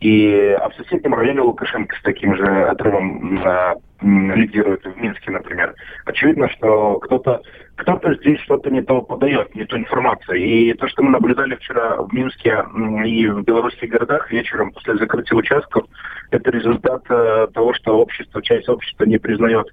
И 0.01 0.57
а 0.61 0.69
в 0.71 0.75
соседнем 0.75 1.15
районе 1.15 1.41
Лукашенко 1.41 1.97
с 1.97 2.03
таким 2.03 2.37
же 2.37 2.45
отрывом 2.45 3.39
э, 3.39 3.75
лидирует 4.01 4.85
в 4.85 4.97
Минске, 4.97 5.31
например. 5.31 5.75
Очевидно, 6.05 6.49
что 6.51 6.99
кто-то 7.01 7.43
кто-то 7.79 8.13
здесь 8.15 8.41
что-то 8.41 8.71
не 8.71 8.83
то 8.83 9.01
подает, 9.01 9.55
не 9.55 9.65
ту 9.65 9.79
информацию. 9.79 10.39
И 10.39 10.75
то, 10.75 10.89
что 10.89 11.03
мы 11.03 11.11
наблюдали 11.11 11.55
вчера 11.55 11.97
в 11.97 12.13
Минске 12.13 12.65
и 13.07 13.27
в 13.29 13.43
белорусских 13.43 13.89
городах 13.89 14.31
вечером 14.33 14.73
после 14.73 14.97
закрытия 14.97 15.37
участков, 15.37 15.87
это 16.31 16.51
результат 16.51 17.05
э, 17.09 17.47
того, 17.55 17.73
что 17.75 17.99
общество, 17.99 18.43
часть 18.43 18.69
общества 18.69 19.05
не 19.05 19.19
признает 19.19 19.69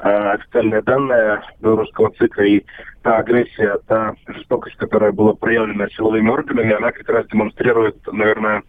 э, 0.00 0.08
официальные 0.08 0.80
данные 0.82 1.42
белорусского 1.60 2.10
ЦИКа 2.18 2.42
и 2.44 2.64
та 3.02 3.18
агрессия, 3.18 3.78
та 3.86 4.14
жестокость, 4.26 4.76
которая 4.76 5.12
была 5.12 5.34
проявлена 5.34 5.86
силовыми 5.90 6.30
органами, 6.30 6.72
она 6.72 6.92
как 6.92 7.08
раз 7.10 7.26
демонстрирует, 7.26 7.96
наверное, 8.10 8.62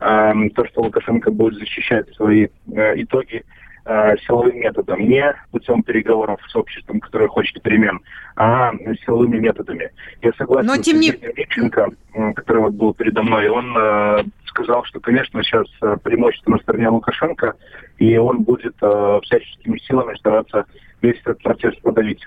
э, 0.00 0.32
то, 0.54 0.64
что 0.64 0.80
Лукашенко 0.80 1.30
будет 1.30 1.58
защищать 1.58 2.08
свои 2.14 2.48
итоги 2.66 3.44
э, 3.88 4.16
силовым 4.26 4.56
методом, 4.58 5.00
не 5.00 5.34
путем 5.50 5.82
переговоров 5.82 6.40
с 6.48 6.54
обществом, 6.54 7.00
которое 7.00 7.28
хочет 7.28 7.60
перемен, 7.62 8.00
а 8.36 8.72
силовыми 9.04 9.38
методами. 9.38 9.90
Я 10.22 10.32
согласен 10.34 10.66
Но, 10.66 10.76
тем 10.76 10.98
с 10.98 11.00
не... 11.00 11.10
Митченко, 11.10 11.88
который 12.36 12.62
вот 12.62 12.74
был 12.74 12.94
передо 12.94 13.22
мной, 13.22 13.48
он 13.48 13.74
э, 13.76 14.24
сказал, 14.44 14.84
что, 14.84 15.00
конечно, 15.00 15.42
сейчас 15.42 15.66
э, 15.82 15.96
преимущество 16.02 16.52
на 16.52 16.58
стороне 16.58 16.88
Лукашенко, 16.90 17.54
и 17.96 18.16
он 18.18 18.42
будет 18.44 18.76
э, 18.80 19.20
всяческими 19.22 19.78
силами 19.78 20.16
стараться 20.16 20.66
весь 21.00 21.18
этот 21.20 21.42
процесс 21.42 21.74
подавить. 21.76 22.24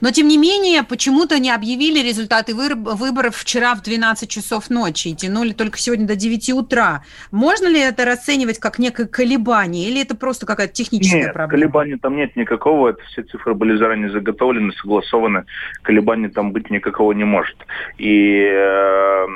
Но, 0.00 0.10
тем 0.10 0.28
не 0.28 0.38
менее, 0.38 0.82
почему-то 0.82 1.38
не 1.38 1.50
объявили 1.50 2.06
результаты 2.06 2.54
выборов 2.54 3.36
вчера 3.36 3.74
в 3.74 3.82
12 3.82 4.28
часов 4.28 4.70
ночи 4.70 5.08
и 5.08 5.14
тянули 5.14 5.52
только 5.52 5.78
сегодня 5.78 6.06
до 6.06 6.16
9 6.16 6.50
утра. 6.50 7.02
Можно 7.30 7.68
ли 7.68 7.80
это 7.80 8.04
расценивать 8.04 8.58
как 8.58 8.78
некое 8.78 9.06
колебание 9.06 9.88
или 9.88 10.02
это 10.02 10.16
просто 10.16 10.46
какая-то 10.46 10.72
техническая 10.72 11.24
нет, 11.24 11.32
проблема? 11.32 11.62
колебаний 11.62 11.98
там 11.98 12.16
нет 12.16 12.36
никакого. 12.36 12.90
Это 12.90 13.02
все 13.04 13.22
цифры 13.22 13.54
были 13.54 13.76
заранее 13.76 14.10
заготовлены, 14.10 14.72
согласованы. 14.72 15.44
Колебаний 15.82 16.28
там 16.28 16.52
быть 16.52 16.70
никакого 16.70 17.12
не 17.12 17.24
может. 17.24 17.56
И, 17.98 18.40
э, 18.42 19.26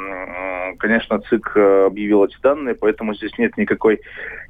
конечно, 0.78 1.20
ЦИК 1.20 1.52
э, 1.56 1.86
объявил 1.86 2.24
эти 2.24 2.36
данные, 2.42 2.74
поэтому 2.74 3.14
здесь 3.14 3.32
нет 3.38 3.56
никакой 3.56 4.00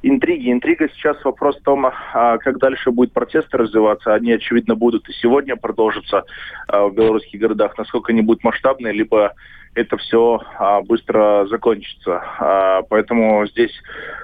интриги. 0.03 0.53
Интрига 0.53 0.89
сейчас 0.91 1.23
вопрос 1.25 1.59
в 1.59 1.63
том, 1.63 1.87
а 1.87 2.39
как 2.39 2.59
дальше 2.59 2.91
будет 2.91 3.13
протесты 3.13 3.57
развиваться. 3.57 4.15
Они, 4.15 4.33
очевидно, 4.33 4.75
будут 4.75 5.09
и 5.09 5.13
сегодня 5.13 5.57
продолжиться 5.57 6.25
а, 6.69 6.87
в 6.87 6.95
белорусских 6.95 7.41
городах. 7.41 7.77
Насколько 7.79 8.13
они 8.13 8.23
будут 8.23 8.45
масштабные, 8.45 8.93
либо 8.93 9.35
это 9.75 9.97
все 9.99 10.41
а, 10.59 10.81
быстро 10.83 11.47
закончится. 11.49 12.23
Поэтому 12.89 13.47
здесь 13.47 13.73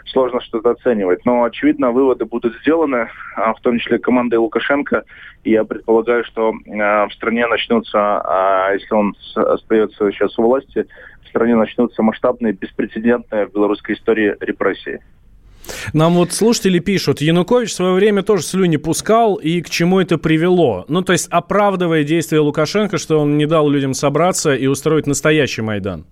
сложно 0.07 0.41
что-то 0.41 0.71
оценивать. 0.71 1.25
Но, 1.25 1.45
очевидно, 1.45 1.93
выводы 1.93 2.25
будут 2.25 2.57
сделаны, 2.61 3.09
в 3.37 3.61
том 3.63 3.79
числе 3.79 3.99
командой 3.99 4.37
Лукашенко. 4.37 5.05
И 5.45 5.53
я 5.53 5.65
предполагаю, 5.65 6.25
что 6.25 6.53
в 6.53 7.11
стране 7.15 7.47
начнутся, 7.47 8.71
если 8.73 8.95
он 8.95 9.15
остается 9.35 10.11
сейчас 10.11 10.37
у 10.39 10.43
власти, 10.43 10.87
в 11.25 11.29
стране 11.29 11.55
начнутся 11.55 12.03
масштабные, 12.03 12.53
беспрецедентные 12.53 13.47
в 13.47 13.53
белорусской 13.53 13.95
истории 13.95 14.35
репрессии. 14.41 15.01
Нам 15.93 16.15
вот 16.15 16.33
слушатели 16.33 16.79
пишут, 16.79 17.21
Янукович 17.21 17.71
в 17.71 17.75
свое 17.75 17.95
время 17.95 18.23
тоже 18.23 18.43
слюни 18.43 18.77
пускал, 18.77 19.37
и 19.37 19.61
к 19.63 19.71
чему 19.71 20.01
это 20.01 20.19
привело? 20.19 20.85
Ну, 20.89 21.03
то 21.03 21.13
есть 21.13 21.29
оправдывая 21.31 22.05
действия 22.05 22.41
Лукашенко, 22.41 22.99
что 22.99 23.21
он 23.21 23.37
не 23.39 23.47
дал 23.47 23.69
людям 23.69 23.95
собраться 23.95 24.55
и 24.55 24.67
устроить 24.67 25.07
настоящий 25.07 25.63
Майдан. 25.63 26.05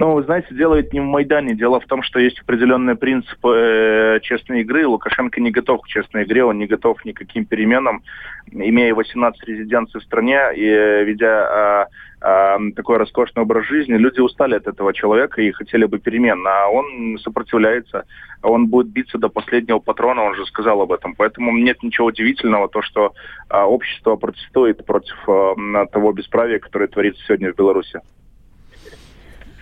Ну, 0.00 0.14
вы 0.14 0.22
знаете, 0.22 0.54
дело 0.54 0.76
ведь 0.76 0.94
не 0.94 1.00
в 1.00 1.04
Майдане. 1.04 1.54
Дело 1.54 1.78
в 1.78 1.84
том, 1.84 2.02
что 2.02 2.18
есть 2.18 2.38
определенные 2.40 2.96
принципы 2.96 3.50
э, 3.54 4.20
честной 4.22 4.62
игры. 4.62 4.86
Лукашенко 4.86 5.42
не 5.42 5.50
готов 5.50 5.82
к 5.82 5.88
честной 5.88 6.24
игре, 6.24 6.42
он 6.42 6.58
не 6.58 6.66
готов 6.66 7.02
к 7.02 7.12
каким 7.12 7.44
переменам. 7.44 8.02
Имея 8.50 8.94
18 8.94 9.46
резиденций 9.46 10.00
в 10.00 10.04
стране 10.04 10.40
и 10.56 10.64
э, 10.64 11.04
ведя 11.04 11.86
э, 11.86 12.09
такой 12.20 12.98
роскошный 12.98 13.42
образ 13.42 13.66
жизни, 13.66 13.94
люди 13.94 14.20
устали 14.20 14.54
от 14.54 14.66
этого 14.66 14.92
человека 14.92 15.40
и 15.40 15.52
хотели 15.52 15.86
бы 15.86 15.98
перемен. 15.98 16.46
А 16.46 16.68
он 16.68 17.18
сопротивляется, 17.18 18.04
он 18.42 18.66
будет 18.66 18.88
биться 18.88 19.16
до 19.16 19.28
последнего 19.28 19.78
патрона, 19.78 20.22
он 20.22 20.34
же 20.34 20.44
сказал 20.46 20.82
об 20.82 20.92
этом. 20.92 21.14
Поэтому 21.14 21.56
нет 21.56 21.82
ничего 21.82 22.08
удивительного, 22.08 22.68
то, 22.68 22.82
что 22.82 23.14
э, 23.48 23.58
общество 23.58 24.16
протестует 24.16 24.84
против 24.84 25.16
э, 25.26 25.86
того 25.92 26.12
бесправия, 26.12 26.58
которое 26.58 26.88
творится 26.88 27.22
сегодня 27.26 27.52
в 27.52 27.56
Беларуси. 27.56 28.00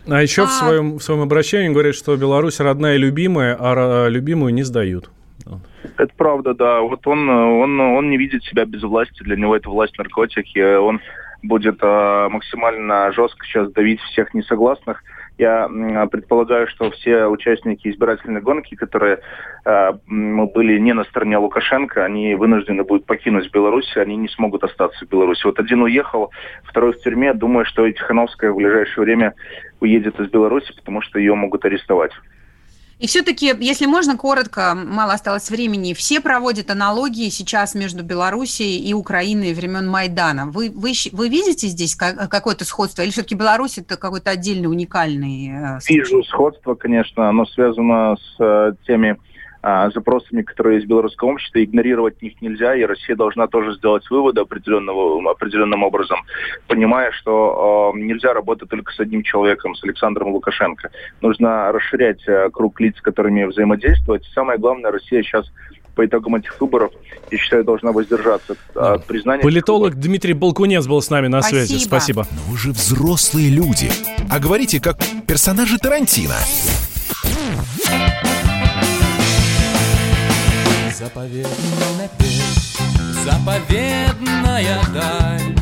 А 0.09 0.23
еще 0.23 0.43
а... 0.43 0.47
В, 0.47 0.51
своем, 0.51 0.99
в 0.99 1.03
своем 1.03 1.21
обращении 1.21 1.69
говорят, 1.69 1.95
что 1.95 2.17
Беларусь 2.17 2.59
родная 2.61 2.97
и 2.97 2.99
любимая, 2.99 3.57
а 3.59 4.09
любимую 4.09 4.53
не 4.53 4.65
сдают. 4.65 5.11
Это 5.97 6.13
правда, 6.17 6.55
да. 6.55 6.81
Вот 6.81 7.07
он, 7.07 7.29
он, 7.29 7.81
он 7.81 8.11
не 8.11 8.19
видит 8.19 8.43
себя 8.45 8.65
без 8.65 8.83
власти. 8.83 9.23
Для 9.23 9.37
него 9.37 9.57
это 9.57 9.71
власть 9.71 9.97
наркотики. 9.99 10.77
Он 10.77 11.01
будет 11.43 11.79
э, 11.83 12.29
максимально 12.31 13.13
жестко 13.13 13.47
сейчас 13.47 13.71
давить 13.73 14.01
всех 14.01 14.35
несогласных. 14.35 15.03
Я 15.39 15.69
предполагаю, 16.11 16.67
что 16.67 16.91
все 16.91 17.27
участники 17.27 17.87
избирательной 17.87 18.41
гонки, 18.41 18.75
которые 18.75 19.21
э, 19.65 19.93
были 20.07 20.79
не 20.79 20.93
на 20.95 21.05
стороне 21.05 21.39
Лукашенко, 21.39 22.05
они 22.05 22.35
вынуждены 22.35 22.83
будут 22.83 23.07
покинуть 23.07 23.53
Беларусь, 23.53 23.97
они 23.97 24.17
не 24.17 24.29
смогут 24.29 24.65
остаться 24.65 25.05
в 25.05 25.09
Беларуси. 25.09 25.47
Вот 25.47 25.61
один 25.61 25.83
уехал, 25.83 26.33
второй 26.65 26.93
в 26.93 27.01
тюрьме. 27.01 27.35
Думаю, 27.35 27.67
что 27.67 27.87
и 27.87 27.93
Тихановская 27.93 28.51
в 28.51 28.57
ближайшее 28.57 29.05
время 29.05 29.35
уедет 29.81 30.19
из 30.19 30.29
Беларуси, 30.29 30.73
потому 30.75 31.03
что 31.03 31.21
ее 31.21 31.37
могут 31.37 31.65
арестовать. 31.65 32.13
И 32.99 33.07
все-таки, 33.07 33.55
если 33.61 33.87
можно, 33.87 34.17
коротко, 34.17 34.75
мало 34.75 35.13
осталось 35.13 35.51
времени, 35.51 35.95
все 35.95 36.21
проводят 36.21 36.71
аналогии 36.71 37.29
сейчас 37.29 37.75
между 37.75 38.03
Белоруссией 38.03 38.79
и 38.79 38.93
Украиной 38.93 39.55
времен 39.55 39.89
Майдана. 39.89 40.47
Вы, 40.47 40.71
вы, 40.71 40.93
вы 41.13 41.29
видите 41.29 41.69
здесь 41.69 41.95
какое-то 41.95 42.65
сходство? 42.65 43.03
Или 43.03 43.11
все-таки 43.11 43.37
Беларусь 43.37 43.79
это 43.79 43.97
какой-то 43.97 44.31
отдельный, 44.31 44.67
уникальный 44.67 45.49
э? 45.49 45.79
Вижу 45.89 46.25
сходство, 46.25 46.75
конечно. 46.75 47.29
Оно 47.29 47.47
связано 47.47 48.17
с 48.17 48.43
э, 48.43 48.73
теми 48.87 49.17
а, 49.61 49.91
запросами, 49.91 50.43
которые 50.43 50.77
есть 50.77 50.87
в 50.87 50.89
белорусском 50.89 51.31
обществе, 51.31 51.65
игнорировать 51.65 52.17
их 52.21 52.41
нельзя, 52.41 52.77
и 52.77 52.85
Россия 52.85 53.17
должна 53.17 53.49
тоже 53.49 53.75
сделать 53.75 54.09
выводы 54.09 54.41
определенного, 54.41 55.31
определенным 55.31 55.83
образом, 55.83 56.21
понимая, 56.69 57.11
что 57.13 57.93
э, 57.95 57.99
нельзя 57.99 58.35
работать 58.35 58.69
только 58.69 58.93
с 58.93 59.01
одним 59.01 59.23
человеком, 59.23 59.75
с 59.75 59.83
Александром 59.83 60.29
Лукашенко. 60.29 60.91
Нужно 61.21 61.73
расширять 61.73 62.21
э, 62.29 62.51
круг 62.51 62.81
лиц, 62.81 62.97
с 62.99 63.01
которыми 63.01 63.45
взаимодействовать. 63.45 64.25
Самое 64.33 64.59
главное, 64.59 64.93
Россия 64.93 65.23
сейчас 65.23 65.51
по 65.97 66.07
итогам 66.07 66.37
этих 66.37 66.61
выборов, 66.61 66.93
я 67.33 67.39
считаю, 67.39 67.65
должна 67.65 67.91
воздержаться 67.91 68.55
от 68.77 69.05
признания. 69.07 69.43
Политолог 69.43 69.97
Дмитрий 69.97 70.35
Балкунец 70.35 70.87
был 70.87 71.03
с 71.03 71.11
нами 71.11 71.27
на 71.27 71.41
Спасибо. 71.41 71.67
связи. 71.67 71.85
Спасибо. 71.85 72.27
Но 72.31 72.53
вы 72.53 72.57
же 72.57 72.71
взрослые 72.71 73.51
люди. 73.51 73.91
А 74.31 74.39
говорите, 74.39 74.81
как 74.81 74.99
персонажи 75.27 75.77
Тарантино. 75.79 76.37
Заповедный 80.99 81.97
напев, 81.97 82.77
заповедная 83.25 84.81
даль. 84.93 85.57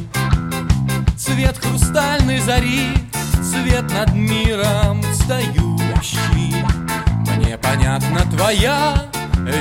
Цвет 1.15 1.59
хрустальной 1.59 2.41
зари, 2.41 2.89
свет 3.43 3.85
над 3.93 4.15
миром 4.15 5.03
встающий. 5.13 6.55
Мне 7.37 7.59
понятна 7.59 8.21
твоя 8.31 8.95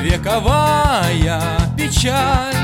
вековая 0.02 1.42
печаль. 1.76 2.56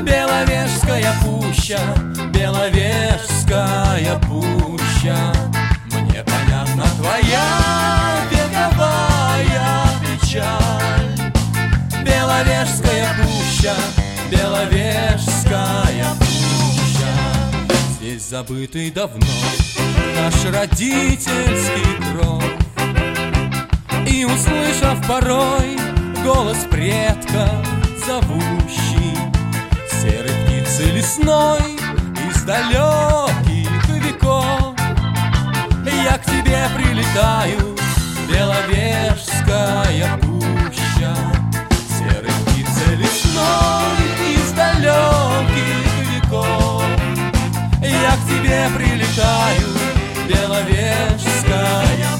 Беловежская 0.00 1.12
пуща, 1.22 1.80
Беловежская 2.32 4.18
пуща. 4.20 5.34
Мне 5.92 6.24
понятна 6.24 6.86
твоя 6.96 8.19
Беловежская 12.40 13.06
пуща, 13.18 13.74
Беловежская 14.30 16.14
пуща. 16.18 17.12
Здесь 17.98 18.22
забытый 18.22 18.90
давно 18.90 19.26
наш 20.16 20.46
родительский 20.46 21.96
кров. 22.12 22.42
И 24.08 24.24
услышав 24.24 25.06
порой 25.06 25.78
голос 26.24 26.64
предка 26.70 27.46
зовущий 28.06 29.18
Серой 30.00 30.32
птицы 30.46 30.84
лесной 30.92 31.60
из 32.26 32.42
далеких 32.44 33.86
веков 34.02 34.74
Я 36.06 36.16
к 36.16 36.24
тебе 36.24 36.66
прилетаю, 36.74 37.76
Беловежская 38.32 40.16
пуща 40.16 41.14
из 44.34 44.52
далеких 44.52 45.88
веков. 46.12 46.84
Я 47.82 48.12
к 48.12 48.22
тебе 48.28 48.68
прилетаю, 48.76 49.68
Беловежская 50.28 52.10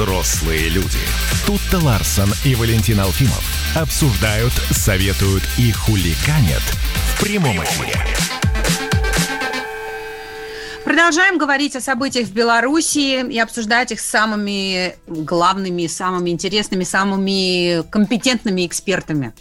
Взрослые 0.00 0.70
люди. 0.70 0.96
Тут-то 1.44 1.78
Ларсон 1.78 2.30
и 2.46 2.54
Валентин 2.54 3.00
Алфимов 3.00 3.44
обсуждают, 3.76 4.54
советуют 4.70 5.42
и 5.58 5.72
хуликанят 5.72 6.62
в 6.62 7.22
прямом 7.22 7.62
эфире. 7.62 8.00
Продолжаем 10.86 11.36
говорить 11.36 11.76
о 11.76 11.82
событиях 11.82 12.28
в 12.28 12.32
Беларуси 12.32 13.30
и 13.30 13.38
обсуждать 13.38 13.92
их 13.92 14.00
с 14.00 14.06
самыми 14.06 14.96
главными, 15.06 15.86
самыми 15.86 16.30
интересными, 16.30 16.84
самыми 16.84 17.82
компетентными 17.90 18.66
экспертами. 18.66 19.34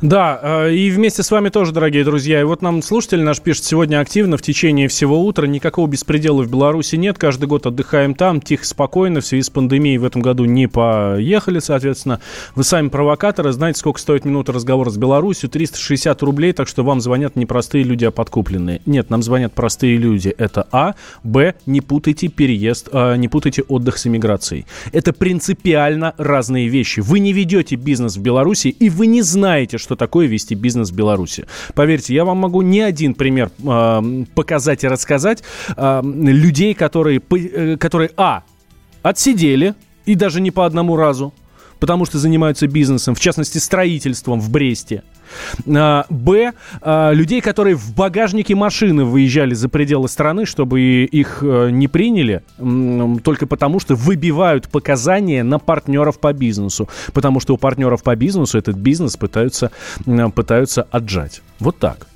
Да, 0.00 0.38
э, 0.40 0.74
и 0.74 0.90
вместе 0.90 1.24
с 1.24 1.30
вами 1.30 1.48
тоже, 1.48 1.72
дорогие 1.72 2.04
друзья. 2.04 2.40
И 2.40 2.44
вот 2.44 2.62
нам 2.62 2.82
слушатель 2.82 3.20
наш 3.20 3.40
пишет 3.40 3.64
сегодня 3.64 3.98
активно 3.98 4.36
в 4.36 4.42
течение 4.42 4.86
всего 4.86 5.24
утра. 5.24 5.46
Никакого 5.46 5.88
беспредела 5.88 6.42
в 6.42 6.50
Беларуси 6.50 6.94
нет. 6.94 7.18
Каждый 7.18 7.46
год 7.46 7.66
отдыхаем 7.66 8.14
там, 8.14 8.40
тихо, 8.40 8.64
спокойно. 8.64 9.20
В 9.20 9.26
связи 9.26 9.42
с 9.42 9.50
пандемией 9.50 9.98
в 9.98 10.04
этом 10.04 10.22
году 10.22 10.44
не 10.44 10.68
поехали, 10.68 11.58
соответственно. 11.58 12.20
Вы 12.54 12.62
сами 12.62 12.88
провокаторы. 12.90 13.50
Знаете, 13.50 13.80
сколько 13.80 13.98
стоит 13.98 14.24
минута 14.24 14.52
разговора 14.52 14.90
с 14.90 14.96
Беларусью? 14.96 15.50
360 15.50 16.22
рублей, 16.22 16.52
так 16.52 16.68
что 16.68 16.84
вам 16.84 17.00
звонят 17.00 17.34
не 17.34 17.46
простые 17.46 17.82
люди, 17.82 18.04
а 18.04 18.12
подкупленные. 18.12 18.80
Нет, 18.86 19.10
нам 19.10 19.24
звонят 19.24 19.52
простые 19.52 19.96
люди. 19.96 20.28
Это 20.28 20.68
А. 20.70 20.94
Б. 21.24 21.54
Не 21.66 21.80
путайте 21.80 22.28
переезд, 22.28 22.88
э, 22.92 23.16
не 23.16 23.26
путайте 23.26 23.62
отдых 23.62 23.98
с 23.98 24.06
иммиграцией. 24.06 24.64
Это 24.92 25.12
принципиально 25.12 26.14
разные 26.18 26.68
вещи. 26.68 27.00
Вы 27.00 27.18
не 27.18 27.32
ведете 27.32 27.74
бизнес 27.74 28.16
в 28.16 28.22
Беларуси, 28.22 28.68
и 28.68 28.90
вы 28.90 29.06
не 29.06 29.22
знаете, 29.22 29.76
что 29.87 29.87
такое 29.96 30.26
вести 30.26 30.54
бизнес 30.54 30.90
в 30.90 30.94
Беларуси. 30.94 31.46
Поверьте, 31.74 32.14
я 32.14 32.24
вам 32.24 32.38
могу 32.38 32.62
не 32.62 32.80
один 32.80 33.14
пример 33.14 33.50
э, 33.58 34.24
показать 34.34 34.84
и 34.84 34.88
рассказать 34.88 35.42
э, 35.76 36.02
людей, 36.04 36.74
которые, 36.74 37.20
э, 37.30 37.76
которые, 37.76 38.10
а, 38.16 38.42
отсидели, 39.02 39.74
и 40.06 40.14
даже 40.14 40.40
не 40.40 40.50
по 40.50 40.64
одному 40.64 40.96
разу, 40.96 41.34
потому 41.80 42.06
что 42.06 42.18
занимаются 42.18 42.66
бизнесом, 42.66 43.14
в 43.14 43.20
частности, 43.20 43.58
строительством 43.58 44.40
в 44.40 44.50
Бресте. 44.50 45.02
А, 45.66 46.04
Б. 46.08 46.52
А, 46.80 47.12
людей, 47.12 47.40
которые 47.40 47.76
в 47.76 47.94
багажнике 47.94 48.54
машины 48.54 49.04
выезжали 49.04 49.54
за 49.54 49.68
пределы 49.68 50.08
страны, 50.08 50.46
чтобы 50.46 50.80
их 51.04 51.38
э, 51.42 51.70
не 51.70 51.88
приняли, 51.88 52.42
только 53.22 53.46
потому 53.46 53.80
что 53.80 53.94
выбивают 53.94 54.68
показания 54.68 55.42
на 55.42 55.58
партнеров 55.58 56.18
по 56.18 56.32
бизнесу. 56.32 56.88
Потому 57.12 57.40
что 57.40 57.54
у 57.54 57.56
партнеров 57.56 58.02
по 58.02 58.16
бизнесу 58.16 58.58
этот 58.58 58.76
бизнес 58.76 59.16
пытаются, 59.16 59.70
пытаются 60.34 60.86
отжать. 60.90 61.42
Вот 61.60 61.78
так. 61.78 62.07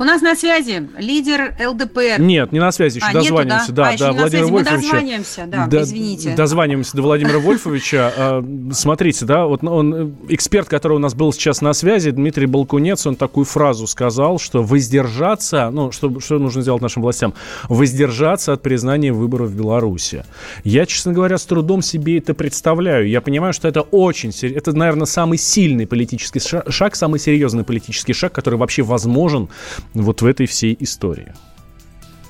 У 0.00 0.04
нас 0.04 0.22
на 0.22 0.36
связи 0.36 0.88
лидер 0.96 1.56
ЛДПР. 1.60 2.20
Нет, 2.20 2.52
не 2.52 2.60
на 2.60 2.70
связи, 2.70 2.98
еще 2.98 3.06
а, 3.08 3.12
дозваниваемся. 3.12 3.62
Нету, 3.62 3.72
да, 3.72 3.88
а, 3.88 3.96
да, 3.98 4.12
Владимир 4.12 4.46
Вольфович. 4.46 4.70
Мы 4.70 4.80
дозваниваемся, 4.82 5.46
да, 5.46 5.66
да, 5.66 5.82
извините. 5.82 6.34
Дозваниваемся 6.36 6.96
до 6.96 7.02
Владимира 7.02 7.38
Вольфовича. 7.40 8.12
А, 8.16 8.44
смотрите, 8.72 9.24
да, 9.24 9.46
вот 9.46 9.64
он, 9.64 10.16
эксперт, 10.28 10.68
который 10.68 10.92
у 10.92 11.00
нас 11.00 11.14
был 11.14 11.32
сейчас 11.32 11.62
на 11.62 11.72
связи, 11.72 12.12
Дмитрий 12.12 12.46
Балкунец, 12.46 13.06
он 13.08 13.16
такую 13.16 13.44
фразу 13.44 13.88
сказал, 13.88 14.38
что 14.38 14.62
воздержаться, 14.62 15.70
ну, 15.72 15.90
что, 15.90 16.20
что 16.20 16.38
нужно 16.38 16.62
сделать 16.62 16.80
нашим 16.80 17.02
властям? 17.02 17.34
Воздержаться 17.68 18.52
от 18.52 18.62
признания 18.62 19.12
выборов 19.12 19.50
в 19.50 19.56
Беларуси. 19.56 20.24
Я, 20.62 20.86
честно 20.86 21.12
говоря, 21.12 21.38
с 21.38 21.44
трудом 21.44 21.82
себе 21.82 22.18
это 22.18 22.34
представляю. 22.34 23.08
Я 23.08 23.20
понимаю, 23.20 23.52
что 23.52 23.66
это 23.66 23.80
очень, 23.80 24.30
это, 24.54 24.72
наверное, 24.72 25.06
самый 25.06 25.38
сильный 25.38 25.88
политический 25.88 26.40
шаг, 26.40 26.94
самый 26.94 27.18
серьезный 27.18 27.64
политический 27.64 28.12
шаг, 28.12 28.32
который 28.32 28.60
вообще 28.60 28.82
возможен 28.82 29.48
вот 29.94 30.22
в 30.22 30.26
этой 30.26 30.46
всей 30.46 30.76
истории. 30.80 31.32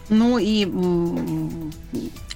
Ну 0.08 0.38
и 0.38 0.66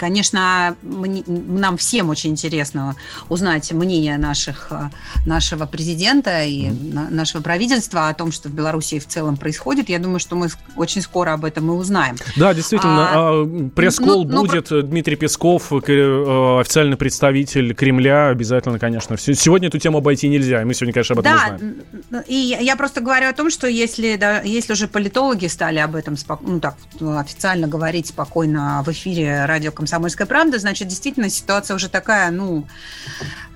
Конечно, 0.03 0.77
нам 0.83 1.77
всем 1.77 2.09
очень 2.09 2.31
интересно 2.31 2.97
узнать 3.29 3.71
мнение 3.71 4.19
наших, 4.19 4.67
э, 4.73 4.91
нашего 5.27 5.65
президента 5.65 6.43
и 6.43 6.71
нашего 6.91 7.41
правительства 7.41 8.09
о 8.09 8.15
том, 8.15 8.33
что 8.33 8.49
в 8.49 8.53
Беларуси 8.53 8.99
в 8.99 9.07
целом 9.07 9.37
происходит. 9.37 9.89
Я 9.89 10.01
думаю, 10.01 10.19
что 10.19 10.35
мы 10.35 10.49
очень 10.75 11.03
скоро 11.03 11.35
об 11.35 11.45
этом 11.45 11.71
и 11.71 11.75
узнаем. 11.75 12.17
Да, 12.35 12.53
действительно. 12.53 13.11
А, 13.11 13.15
а 13.15 13.69
пресс-колл 13.77 14.25
ну, 14.25 14.41
будет. 14.41 14.73
Ну, 14.73 14.83
Дмитрий 14.83 15.15
Песков, 15.15 15.73
э, 15.73 16.61
официальный 16.61 16.97
представитель 16.97 17.73
Кремля. 17.73 18.31
Обязательно, 18.31 18.81
конечно. 18.81 19.17
Сегодня 19.17 19.69
эту 19.69 19.79
тему 19.79 19.99
обойти 19.99 20.29
нельзя. 20.29 20.63
И 20.63 20.65
мы 20.65 20.75
сегодня, 20.75 20.95
конечно, 20.95 21.13
об 21.13 21.21
этом 21.21 21.33
да, 21.33 21.55
узнаем. 21.55 22.25
И 22.27 22.57
я 22.61 22.75
просто 22.75 23.01
говорю 23.01 23.29
о 23.29 23.33
том, 23.35 23.51
что 23.51 23.69
если, 23.69 24.17
да, 24.17 24.41
если 24.41 24.73
уже 24.73 24.89
политологи 24.89 25.47
стали 25.47 25.79
об 25.79 25.95
этом 25.95 26.17
ну, 26.41 26.59
так, 26.59 26.75
официально 27.01 27.69
говорить 27.69 28.09
спокойно 28.09 28.83
в 28.85 28.91
эфире 28.91 29.45
радио 29.45 29.71
«Комсомольская 29.71 29.92
правда», 30.27 30.59
значит, 30.59 30.89
действительно 30.89 31.29
ситуация 31.29 31.75
уже 31.75 31.89
такая, 31.89 32.31
ну, 32.31 32.67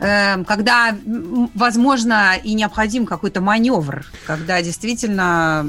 э, 0.00 0.42
когда, 0.44 0.96
возможно, 1.54 2.34
и 2.42 2.54
необходим 2.54 3.06
какой-то 3.06 3.40
маневр, 3.40 4.06
когда 4.26 4.60
действительно 4.62 5.66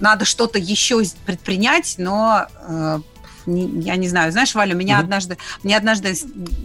надо 0.00 0.24
что-то 0.24 0.58
еще 0.58 1.02
предпринять, 1.26 1.94
но 1.98 2.46
э, 2.68 3.00
не, 3.46 3.66
я 3.80 3.96
не 3.96 4.08
знаю, 4.08 4.32
знаешь, 4.32 4.54
Валя, 4.54 4.74
меня 4.74 4.96
mm-hmm. 4.96 5.02
однажды, 5.02 5.38
мне 5.62 5.76
однажды 5.76 6.14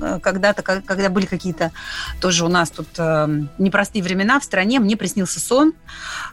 э, 0.02 0.20
когда-то, 0.22 0.62
когда 0.62 1.10
были 1.10 1.26
какие-то 1.26 1.72
тоже 2.20 2.46
у 2.46 2.48
нас 2.48 2.70
тут 2.70 2.88
э, 2.98 3.28
непростые 3.58 4.04
времена 4.04 4.40
в 4.40 4.44
стране, 4.44 4.80
мне 4.80 4.98
приснился 4.98 5.40
сон, 5.40 5.74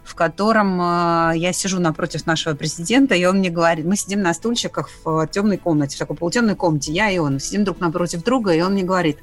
в 0.04 0.14
котором 0.14 0.80
э, 0.80 1.32
я 1.36 1.52
сижу 1.52 1.80
напротив 1.80 2.26
нашего 2.26 2.54
президента, 2.54 3.14
и 3.14 3.24
он 3.24 3.38
мне 3.38 3.50
говорит, 3.50 3.84
мы 3.84 3.96
сидим 3.96 4.22
на 4.22 4.34
стульчиках 4.34 4.90
в 5.04 5.26
темной 5.28 5.58
комнате, 5.58 5.96
в 5.96 5.98
такой 5.98 6.16
полутемной 6.16 6.54
комнате, 6.54 6.92
я 6.92 7.10
и 7.10 7.18
он, 7.18 7.40
сидим 7.40 7.64
друг 7.64 7.80
напротив 7.80 8.22
друга, 8.22 8.52
и 8.52 8.60
он 8.60 8.72
мне 8.72 8.82
говорит, 8.82 9.18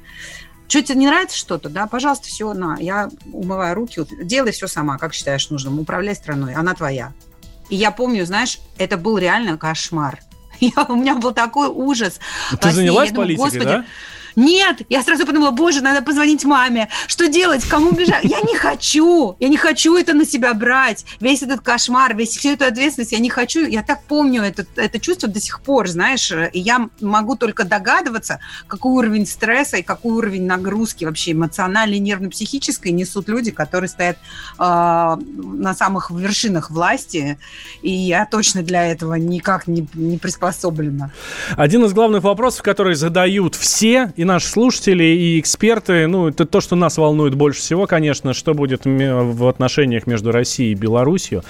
что 0.68 0.82
тебе 0.82 0.98
не 1.00 1.06
нравится 1.06 1.36
что-то, 1.36 1.68
да, 1.68 1.86
пожалуйста, 1.86 2.26
все, 2.28 2.52
на, 2.54 2.76
я 2.78 3.10
умываю 3.32 3.74
руки, 3.74 4.02
делай 4.22 4.52
все 4.52 4.66
сама, 4.66 4.98
как 4.98 5.14
считаешь 5.14 5.50
нужным, 5.50 5.78
управляй 5.78 6.14
страной, 6.14 6.54
она 6.54 6.74
твоя. 6.74 7.12
И 7.68 7.76
я 7.76 7.90
помню, 7.90 8.26
знаешь, 8.26 8.58
это 8.78 8.96
был 8.96 9.18
реально 9.18 9.56
кошмар. 9.56 10.20
Я, 10.60 10.84
у 10.88 10.96
меня 10.96 11.14
был 11.16 11.32
такой 11.32 11.68
ужас. 11.68 12.20
Ты 12.60 12.72
занялась 12.72 13.10
думаю, 13.10 13.36
политикой, 13.36 13.64
да? 13.64 13.84
Нет, 14.36 14.82
я 14.88 15.02
сразу 15.02 15.26
подумала, 15.26 15.50
боже, 15.50 15.80
надо 15.80 16.02
позвонить 16.02 16.44
маме. 16.44 16.88
Что 17.06 17.28
делать? 17.28 17.64
Кому 17.64 17.92
бежать? 17.92 18.24
Я 18.24 18.40
не 18.40 18.56
хочу. 18.56 19.36
Я 19.38 19.48
не 19.48 19.56
хочу 19.56 19.96
это 19.96 20.14
на 20.14 20.24
себя 20.24 20.54
брать. 20.54 21.04
Весь 21.20 21.42
этот 21.42 21.60
кошмар, 21.60 22.16
весь 22.16 22.36
всю 22.36 22.50
эту 22.50 22.64
ответственность 22.64 23.12
я 23.12 23.18
не 23.18 23.30
хочу. 23.30 23.66
Я 23.66 23.82
так 23.82 24.02
помню 24.04 24.42
это, 24.42 24.66
это 24.76 24.98
чувство 24.98 25.28
до 25.28 25.40
сих 25.40 25.60
пор, 25.60 25.88
знаешь. 25.88 26.32
И 26.52 26.58
я 26.58 26.88
могу 27.00 27.36
только 27.36 27.64
догадываться, 27.64 28.40
какой 28.66 28.92
уровень 28.92 29.26
стресса 29.26 29.78
и 29.78 29.82
какой 29.82 30.12
уровень 30.12 30.46
нагрузки 30.46 31.04
вообще 31.04 31.32
эмоциональной, 31.32 31.98
нервно-психической 31.98 32.92
несут 32.92 33.28
люди, 33.28 33.50
которые 33.50 33.88
стоят 33.88 34.16
э, 34.58 34.62
на 34.62 35.74
самых 35.74 36.10
вершинах 36.10 36.70
власти. 36.70 37.38
И 37.82 37.90
я 37.90 38.26
точно 38.26 38.62
для 38.62 38.86
этого 38.86 39.14
никак 39.14 39.66
не, 39.66 39.86
не 39.94 40.18
приспособлена. 40.18 41.10
Один 41.56 41.84
из 41.84 41.92
главных 41.92 42.24
вопросов, 42.24 42.62
которые 42.62 42.96
задают 42.96 43.54
все, 43.54 44.12
и 44.16 44.23
наши 44.24 44.48
слушатели, 44.48 45.04
и 45.04 45.40
эксперты. 45.40 46.06
Ну, 46.06 46.28
это 46.28 46.44
то, 46.44 46.60
что 46.60 46.76
нас 46.76 46.98
волнует 46.98 47.34
больше 47.34 47.60
всего, 47.60 47.86
конечно, 47.86 48.34
что 48.34 48.54
будет 48.54 48.82
в 48.84 49.48
отношениях 49.48 50.06
между 50.06 50.32
Россией 50.32 50.72
и 50.72 50.74
Беларусью. 50.74 51.42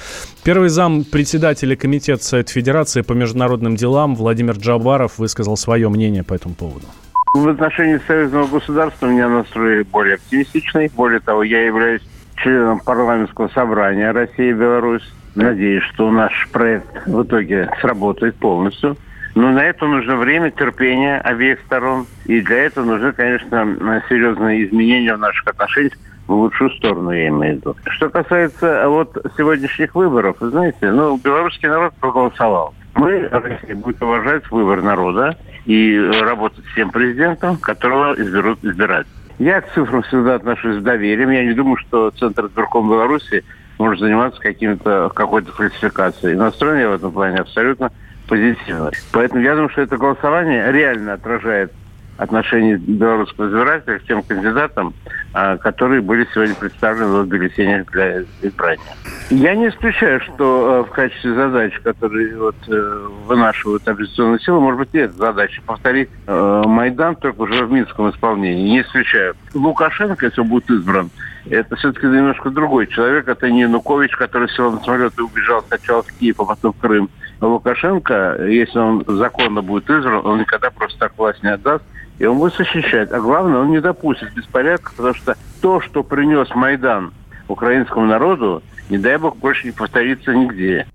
Первый 0.42 0.68
зам 0.68 1.04
председателя 1.04 1.76
Комитета 1.76 2.22
Совет 2.22 2.48
Федерации 2.48 3.02
по 3.02 3.12
международным 3.12 3.76
делам 3.76 4.14
Владимир 4.14 4.54
Джабаров 4.54 5.18
высказал 5.18 5.56
свое 5.56 5.88
мнение 5.88 6.22
по 6.22 6.34
этому 6.34 6.54
поводу. 6.54 6.86
В 7.34 7.48
отношении 7.48 8.00
союзного 8.06 8.46
государства 8.46 9.06
у 9.06 9.10
меня 9.10 9.28
настрой 9.28 9.82
более 9.84 10.14
оптимистичный. 10.14 10.90
Более 10.94 11.20
того, 11.20 11.42
я 11.42 11.66
являюсь 11.66 12.02
членом 12.36 12.78
парламентского 12.80 13.48
собрания 13.48 14.12
России 14.12 14.50
и 14.50 14.52
Беларусь. 14.52 15.02
Надеюсь, 15.34 15.82
что 15.94 16.10
наш 16.12 16.48
проект 16.52 17.06
в 17.06 17.22
итоге 17.24 17.68
сработает 17.80 18.36
полностью. 18.36 18.96
Но 19.34 19.50
на 19.50 19.64
это 19.64 19.86
нужно 19.86 20.16
время, 20.16 20.50
терпение 20.50 21.18
обеих 21.18 21.58
сторон. 21.66 22.06
И 22.26 22.40
для 22.40 22.64
этого 22.64 22.84
нужны, 22.84 23.12
конечно, 23.12 24.02
серьезные 24.08 24.66
изменения 24.66 25.14
в 25.14 25.18
наших 25.18 25.46
отношениях 25.48 25.94
в 26.26 26.32
лучшую 26.32 26.70
сторону, 26.70 27.10
я 27.10 27.28
имею 27.28 27.56
в 27.56 27.58
виду. 27.58 27.76
Что 27.86 28.08
касается 28.08 28.88
вот 28.88 29.14
сегодняшних 29.36 29.94
выборов, 29.94 30.36
вы 30.40 30.50
знаете, 30.50 30.90
ну, 30.90 31.18
белорусский 31.18 31.68
народ 31.68 31.92
проголосовал. 32.00 32.74
Мы, 32.94 33.28
Россия, 33.28 33.74
будет 33.74 34.00
уважать 34.02 34.50
выбор 34.50 34.82
народа 34.82 35.36
и 35.66 35.98
работать 36.22 36.64
с 36.64 36.74
тем 36.74 36.90
президентом, 36.90 37.56
которого 37.56 38.14
изберут 38.14 38.64
избирать. 38.64 39.06
Я 39.38 39.60
к 39.60 39.72
цифрам 39.74 40.02
всегда 40.02 40.36
отношусь 40.36 40.76
с 40.78 40.82
доверием. 40.82 41.30
Я 41.30 41.44
не 41.44 41.54
думаю, 41.54 41.76
что 41.76 42.10
Центр 42.12 42.46
избирком 42.46 42.88
Беларуси 42.88 43.44
может 43.78 44.00
заниматься 44.00 44.40
каким-то 44.40 45.10
какой-то 45.12 45.50
фальсификацией. 45.52 46.36
Настроен 46.36 46.78
я 46.78 46.88
в 46.88 46.94
этом 46.94 47.10
плане 47.10 47.38
абсолютно 47.38 47.90
позитивно. 48.26 48.90
Поэтому 49.12 49.42
я 49.42 49.54
думаю, 49.54 49.70
что 49.70 49.82
это 49.82 49.96
голосование 49.96 50.70
реально 50.72 51.14
отражает 51.14 51.72
отношение 52.16 52.76
белорусского 52.76 53.48
избирателя 53.48 53.98
к 53.98 54.04
тем 54.04 54.22
кандидатам, 54.22 54.94
а, 55.32 55.56
которые 55.56 56.00
были 56.00 56.26
сегодня 56.32 56.54
представлены 56.54 57.06
в 57.06 57.26
бюллетенях 57.26 57.90
для 57.90 58.22
избрания. 58.40 58.84
Я 59.30 59.54
не 59.54 59.68
исключаю, 59.68 60.20
что 60.20 60.80
а, 60.80 60.84
в 60.84 60.90
качестве 60.90 61.34
задач, 61.34 61.72
которые 61.82 62.36
вот, 62.38 62.56
э, 62.68 63.08
вынашивают 63.26 63.86
оппозиционные 63.88 64.38
силы, 64.38 64.60
может 64.60 64.78
быть, 64.78 64.94
нет 64.94 65.12
задачи 65.14 65.60
повторить 65.66 66.08
э, 66.26 66.62
Майдан 66.66 67.16
только 67.16 67.42
уже 67.42 67.64
в 67.64 67.72
Минском 67.72 68.10
исполнении. 68.10 68.70
Не 68.70 68.82
исключаю. 68.82 69.34
Лукашенко, 69.52 70.26
если 70.26 70.40
он 70.40 70.48
будет 70.48 70.70
избран, 70.70 71.10
это 71.50 71.76
все-таки 71.76 72.06
немножко 72.06 72.50
другой 72.50 72.86
человек. 72.86 73.28
Это 73.28 73.50
не 73.50 73.62
Янукович, 73.62 74.12
который 74.16 74.48
сел 74.50 74.70
на 74.70 74.80
самолет 74.80 75.12
и 75.18 75.22
убежал 75.22 75.62
сначала 75.66 76.02
в 76.02 76.12
Киев, 76.12 76.38
а 76.38 76.44
потом 76.44 76.72
в 76.72 76.78
Крым. 76.78 77.10
Лукашенко, 77.40 78.46
если 78.46 78.78
он 78.78 79.04
законно 79.06 79.62
будет 79.62 79.88
избран, 79.90 80.24
он 80.24 80.40
никогда 80.40 80.70
просто 80.70 80.98
так 80.98 81.18
власть 81.18 81.42
не 81.42 81.50
отдаст, 81.50 81.84
и 82.18 82.26
он 82.26 82.38
будет 82.38 82.54
защищать. 82.56 83.10
А 83.12 83.20
главное, 83.20 83.60
он 83.60 83.70
не 83.70 83.80
допустит 83.80 84.32
беспорядка, 84.34 84.92
потому 84.96 85.14
что 85.14 85.36
то, 85.60 85.80
что 85.80 86.02
принес 86.02 86.48
Майдан 86.54 87.12
украинскому 87.48 88.06
народу, 88.06 88.62
не 88.88 88.98
дай 88.98 89.18
бог, 89.18 89.36
больше 89.36 89.66
не 89.66 89.72
повторится 89.72 90.32
нигде. 90.32 90.86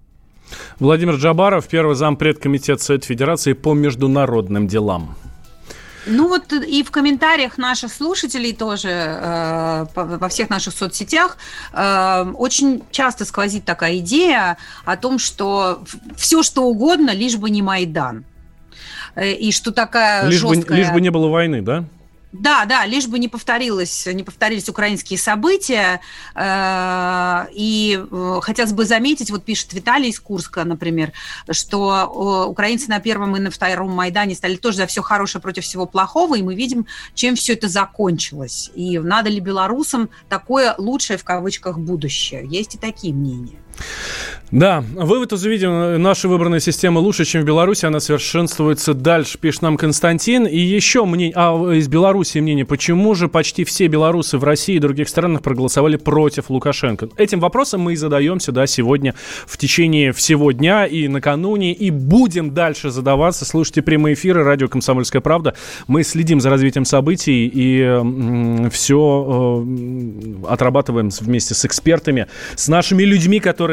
Владимир 0.80 1.16
Джабаров, 1.16 1.68
первый 1.68 1.96
зампред 1.96 2.40
комитета 2.40 2.84
Совета 2.84 3.06
Федерации 3.06 3.54
по 3.54 3.74
международным 3.74 4.68
делам. 4.68 5.16
Ну 6.10 6.28
вот 6.28 6.52
и 6.54 6.84
в 6.84 6.92
комментариях 6.92 7.58
наших 7.58 7.94
слушателей 7.94 8.54
тоже 8.54 8.90
э, 8.90 9.86
во 9.96 10.30
всех 10.30 10.50
наших 10.50 10.74
соцсетях 10.74 11.38
э, 11.72 12.26
очень 12.36 12.84
часто 12.92 13.26
сквозит 13.26 13.66
такая 13.66 13.98
идея 14.00 14.58
о 14.86 14.98
том, 14.98 15.20
что 15.20 15.84
все 16.16 16.42
что 16.44 16.64
угодно, 16.64 17.12
лишь 17.12 17.38
бы 17.38 17.50
не 17.50 17.62
Майдан. 17.62 18.26
Э, 19.16 19.32
И 19.34 19.52
что 19.52 19.72
такая 19.72 20.28
Лишь 20.28 20.44
бы, 20.44 20.56
жесткая... 20.56 20.78
лишь 20.78 20.90
бы 20.90 21.02
не 21.02 21.12
было 21.12 21.28
войны, 21.28 21.62
да? 21.62 21.86
Да, 22.32 22.66
да, 22.66 22.86
лишь 22.86 23.08
бы 23.08 23.18
не 23.18 23.28
повторилось, 23.28 24.06
не 24.06 24.24
повторились 24.24 24.70
украинские 24.70 25.18
события. 25.18 26.00
Э, 26.36 27.48
И 27.52 28.00
э, 28.00 28.40
хотелось 28.42 28.74
бы 28.74 28.86
заметить, 28.86 29.32
вот 29.32 29.44
пишет 29.44 29.74
Виталий 29.74 30.10
из 30.10 30.20
Курска, 30.20 30.64
например, 30.64 31.12
что 31.50 32.46
украинцы 32.48 32.88
на 32.88 33.00
первом 33.00 33.36
и 33.36 33.40
на 33.40 33.50
втором 33.50 33.92
Майдане 33.92 34.36
стали 34.36 34.56
тоже 34.58 34.78
за 34.78 34.86
все 34.86 35.02
хорошее 35.02 35.42
против 35.42 35.64
всего 35.64 35.88
плохого, 35.88 36.36
и 36.38 36.44
мы 36.44 36.54
видим, 36.54 36.86
чем 37.16 37.36
все 37.36 37.54
это 37.54 37.68
закончилось. 37.68 38.70
И 38.76 39.00
надо 39.00 39.30
ли 39.30 39.40
белорусам 39.40 40.10
такое 40.30 40.76
лучшее 40.78 41.18
в 41.18 41.24
кавычках 41.24 41.80
будущее? 41.80 42.46
Есть 42.46 42.76
и 42.76 42.78
такие 42.78 43.14
мнения. 43.14 43.60
Да, 44.52 44.84
вывод 44.96 45.32
из 45.32 45.46
видео. 45.46 46.00
Наша 46.00 46.28
выбранная 46.28 46.60
система 46.60 46.98
лучше, 46.98 47.24
чем 47.24 47.44
в 47.44 47.46
Беларуси. 47.46 47.86
Она 47.86 48.00
совершенствуется 48.00 48.96
дальше, 48.96 49.38
пишет 49.38 49.62
нам 49.62 49.78
Константин. 49.78 50.48
И 50.48 50.58
еще 50.58 51.06
мнение, 51.06 51.34
а 51.36 51.72
из 51.72 51.88
Беларуси 51.88 52.40
мнение. 52.40 52.66
Почему 52.66 53.14
же 53.14 53.28
почти 53.28 53.64
все 53.64 53.86
белорусы 53.86 54.40
в 54.40 54.44
России 54.44 54.78
и 54.78 54.80
других 54.80 55.08
странах 55.08 55.44
проголосовали 55.44 55.98
против 55.98 56.50
Лукашенко? 56.50 57.10
Этим 57.18 57.40
вопросом 57.40 57.82
мы 57.82 57.94
и 57.94 57.96
задаемся, 57.96 58.52
да, 58.52 58.66
сегодня 58.66 59.14
в 59.46 59.56
течение 59.58 60.14
всего 60.14 60.52
дня 60.52 60.88
и 60.88 61.08
накануне. 61.08 61.72
И 61.72 61.92
будем 61.92 62.52
дальше 62.56 62.90
задаваться. 62.90 63.46
Слушайте 63.46 63.84
прямые 63.84 64.16
эфиры 64.16 64.44
радио 64.44 64.68
«Комсомольская 64.68 65.22
правда». 65.22 65.54
Мы 65.86 66.02
следим 66.04 66.40
за 66.42 66.50
развитием 66.50 66.86
событий 66.86 67.52
и 67.54 68.70
все 68.72 69.64
э, 69.64 70.46
отрабатываем 70.48 71.10
вместе 71.22 71.54
с 71.54 71.66
экспертами, 71.66 72.26
с 72.56 72.68
нашими 72.68 73.04
людьми, 73.04 73.40
которые 73.40 73.69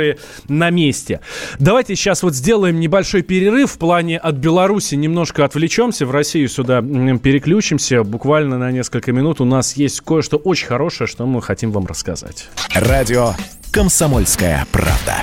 на 0.49 0.71
месте. 0.71 1.21
Давайте 1.59 1.97
сейчас 1.97 2.23
вот 2.23 2.35
сделаем 2.35 2.81
небольшой 2.81 3.23
перерыв 3.23 3.73
в 3.73 3.79
плане 3.79 4.19
от 4.19 4.37
Беларуси. 4.37 4.95
Немножко 4.95 5.45
отвлечемся, 5.45 6.07
в 6.07 6.11
Россию 6.11 6.49
сюда 6.49 6.81
переключимся. 6.83 8.03
Буквально 8.03 8.59
на 8.59 8.71
несколько 8.71 9.13
минут 9.13 9.41
у 9.41 9.45
нас 9.45 9.77
есть 9.77 10.01
кое-что 10.01 10.37
очень 10.37 10.67
хорошее, 10.67 11.09
что 11.09 11.27
мы 11.27 11.43
хотим 11.43 11.73
вам 11.73 11.87
рассказать. 11.87 12.49
Радио 12.75 13.35
«Комсомольская 13.73 14.67
правда». 14.73 15.23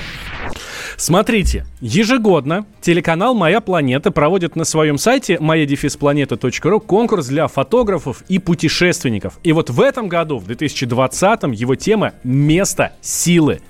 Смотрите, 0.97 1.65
ежегодно 1.81 2.65
телеканал 2.81 3.33
«Моя 3.33 3.61
планета» 3.61 4.11
проводит 4.11 4.55
на 4.55 4.63
своем 4.63 4.97
сайте 4.97 5.39
моя-планета.ру 5.39 6.79
конкурс 6.79 7.27
для 7.27 7.47
фотографов 7.47 8.23
и 8.29 8.39
путешественников. 8.39 9.39
И 9.43 9.51
вот 9.53 9.69
в 9.69 9.81
этом 9.81 10.07
году, 10.07 10.37
в 10.37 10.47
2020-м, 10.47 11.51
его 11.51 11.75
тема 11.75 12.13
«Место 12.23 12.93
силы». 13.01 13.61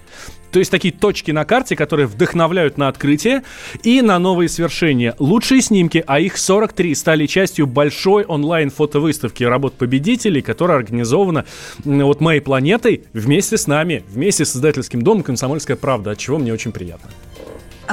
То 0.53 0.59
есть 0.59 0.69
такие 0.69 0.93
точки 0.93 1.31
на 1.31 1.45
карте, 1.45 1.75
которые 1.75 2.05
вдохновляют 2.05 2.77
на 2.77 2.87
открытие 2.87 3.41
и 3.81 4.03
на 4.03 4.19
новые 4.19 4.47
свершения. 4.47 5.15
Лучшие 5.17 5.61
снимки, 5.63 6.03
а 6.05 6.19
их 6.19 6.37
43, 6.37 6.93
стали 6.93 7.25
частью 7.25 7.65
большой 7.65 8.23
онлайн-фотовыставки 8.23 9.43
работ 9.43 9.73
победителей, 9.73 10.43
которая 10.43 10.77
организована 10.77 11.45
вот 11.83 12.21
моей 12.21 12.39
планетой 12.39 13.03
вместе 13.13 13.57
с 13.57 13.65
нами, 13.65 14.03
вместе 14.07 14.45
с 14.45 14.55
издательским 14.55 15.01
домом 15.01 15.23
«Комсомольская 15.23 15.75
правда», 15.75 16.11
от 16.11 16.19
чего 16.19 16.37
мне 16.37 16.53
очень 16.53 16.71
приятно. 16.71 17.09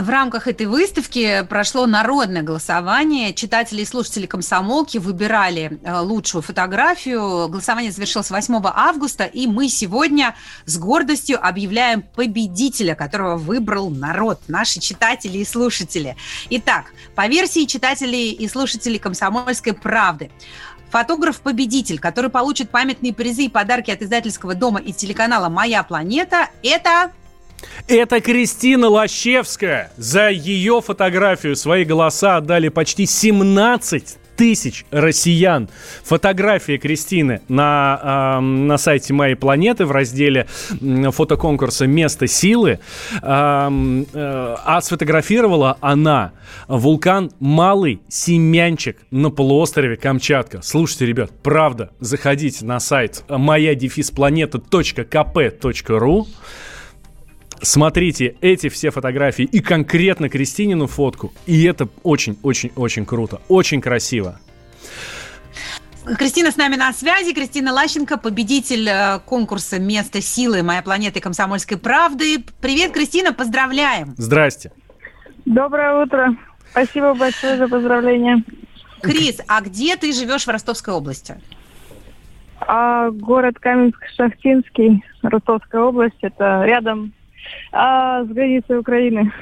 В 0.01 0.09
рамках 0.09 0.49
этой 0.49 0.65
выставки 0.65 1.45
прошло 1.47 1.85
народное 1.85 2.41
голосование. 2.41 3.35
Читатели 3.35 3.83
и 3.83 3.85
слушатели 3.85 4.25
комсомолки 4.25 4.97
выбирали 4.97 5.79
э, 5.83 5.99
лучшую 5.99 6.41
фотографию. 6.41 7.49
Голосование 7.49 7.93
завершилось 7.93 8.31
8 8.31 8.63
августа, 8.65 9.25
и 9.25 9.47
мы 9.47 9.69
сегодня 9.69 10.35
с 10.65 10.79
гордостью 10.79 11.39
объявляем 11.47 12.01
победителя, 12.01 12.95
которого 12.95 13.37
выбрал 13.37 13.91
народ, 13.91 14.41
наши 14.49 14.81
читатели 14.81 15.37
и 15.37 15.45
слушатели. 15.45 16.17
Итак, 16.49 16.95
по 17.15 17.27
версии 17.27 17.67
читателей 17.67 18.31
и 18.31 18.49
слушателей 18.49 18.99
комсомольской 18.99 19.75
правды, 19.75 20.31
Фотограф-победитель, 20.91 22.01
который 22.01 22.31
получит 22.31 22.71
памятные 22.71 23.15
призы 23.15 23.45
и 23.45 23.49
подарки 23.49 23.93
от 23.93 24.03
издательского 24.03 24.57
дома 24.57 24.81
и 24.81 24.93
телеканала 24.93 25.49
«Моя 25.49 25.85
планета»– 25.85 26.49
это 26.65 27.13
Это 27.89 28.21
Кристина 28.21 28.89
Лощевская. 28.89 29.93
За 29.97 30.29
ее 30.29 30.81
фотографию 30.81 31.57
свои 31.57 31.85
голоса 31.85 32.37
отдали 32.37 32.69
почти 32.69 33.07
17 33.07 34.19
тысяч 34.41 34.87
россиян. 34.91 35.69
Фотография 36.03 36.79
Кристины 36.79 37.43
на, 37.49 38.39
эм, 38.39 38.67
на 38.69 38.79
сайте 38.79 39.13
Моей 39.13 39.35
планеты 39.35 39.85
в 39.85 39.93
разделе 39.93 40.47
фотоконкурса 40.81 41.87
«Место 41.87 42.27
силы». 42.27 42.79
Эм, 43.21 44.07
э, 44.15 44.57
а 44.65 44.81
сфотографировала 44.81 45.77
она 45.83 46.33
вулкан 46.69 47.31
Малый 47.39 48.01
Семянчик 48.09 48.97
на 49.11 49.29
полуострове 49.29 49.97
Камчатка. 49.97 50.63
Слушайте, 50.63 51.05
ребят, 51.05 51.31
правда, 51.43 51.91
заходите 52.01 52.65
на 52.65 52.81
сайт 52.81 53.25
моя-планета.кп.ру 53.29 56.29
Смотрите 57.63 58.37
эти 58.41 58.69
все 58.69 58.91
фотографии 58.91 59.45
и 59.45 59.61
конкретно 59.61 60.29
Кристинину 60.29 60.87
фотку. 60.87 61.33
И 61.47 61.65
это 61.65 61.89
очень-очень-очень 62.03 63.05
круто. 63.05 63.41
Очень 63.49 63.81
красиво. 63.81 64.41
Кристина 66.19 66.51
с 66.51 66.57
нами 66.57 66.77
на 66.77 66.93
связи. 66.93 67.35
Кристина 67.35 67.73
Лащенко, 67.73 68.17
победитель 68.17 68.89
э, 68.89 69.19
конкурса 69.27 69.79
«Место 69.79 70.23
силы. 70.23 70.63
Моя 70.63 70.83
планета 70.83 71.19
и 71.19 71.23
комсомольской 71.23 71.77
правды». 71.77 72.43
Привет, 72.63 72.93
Кристина, 72.93 73.35
поздравляем. 73.35 74.15
Здрасте. 74.17 74.73
Доброе 75.45 76.03
утро. 76.03 76.37
Спасибо 76.71 77.15
большое 77.15 77.59
за 77.59 77.69
поздравления. 77.69 78.43
Крис, 79.03 79.41
а 79.47 79.61
где 79.61 79.97
ты 79.97 80.13
живешь 80.13 80.47
в 80.47 80.49
Ростовской 80.49 80.95
области? 80.95 81.37
А, 82.61 83.11
город 83.11 83.57
Каменск-Шахтинский, 83.61 85.03
Ростовская 85.23 85.83
область, 85.83 86.19
это 86.21 86.63
рядом 86.65 87.13
а, 87.73 88.25
с 88.25 88.29
границей 88.29 88.79
Украины. 88.79 89.33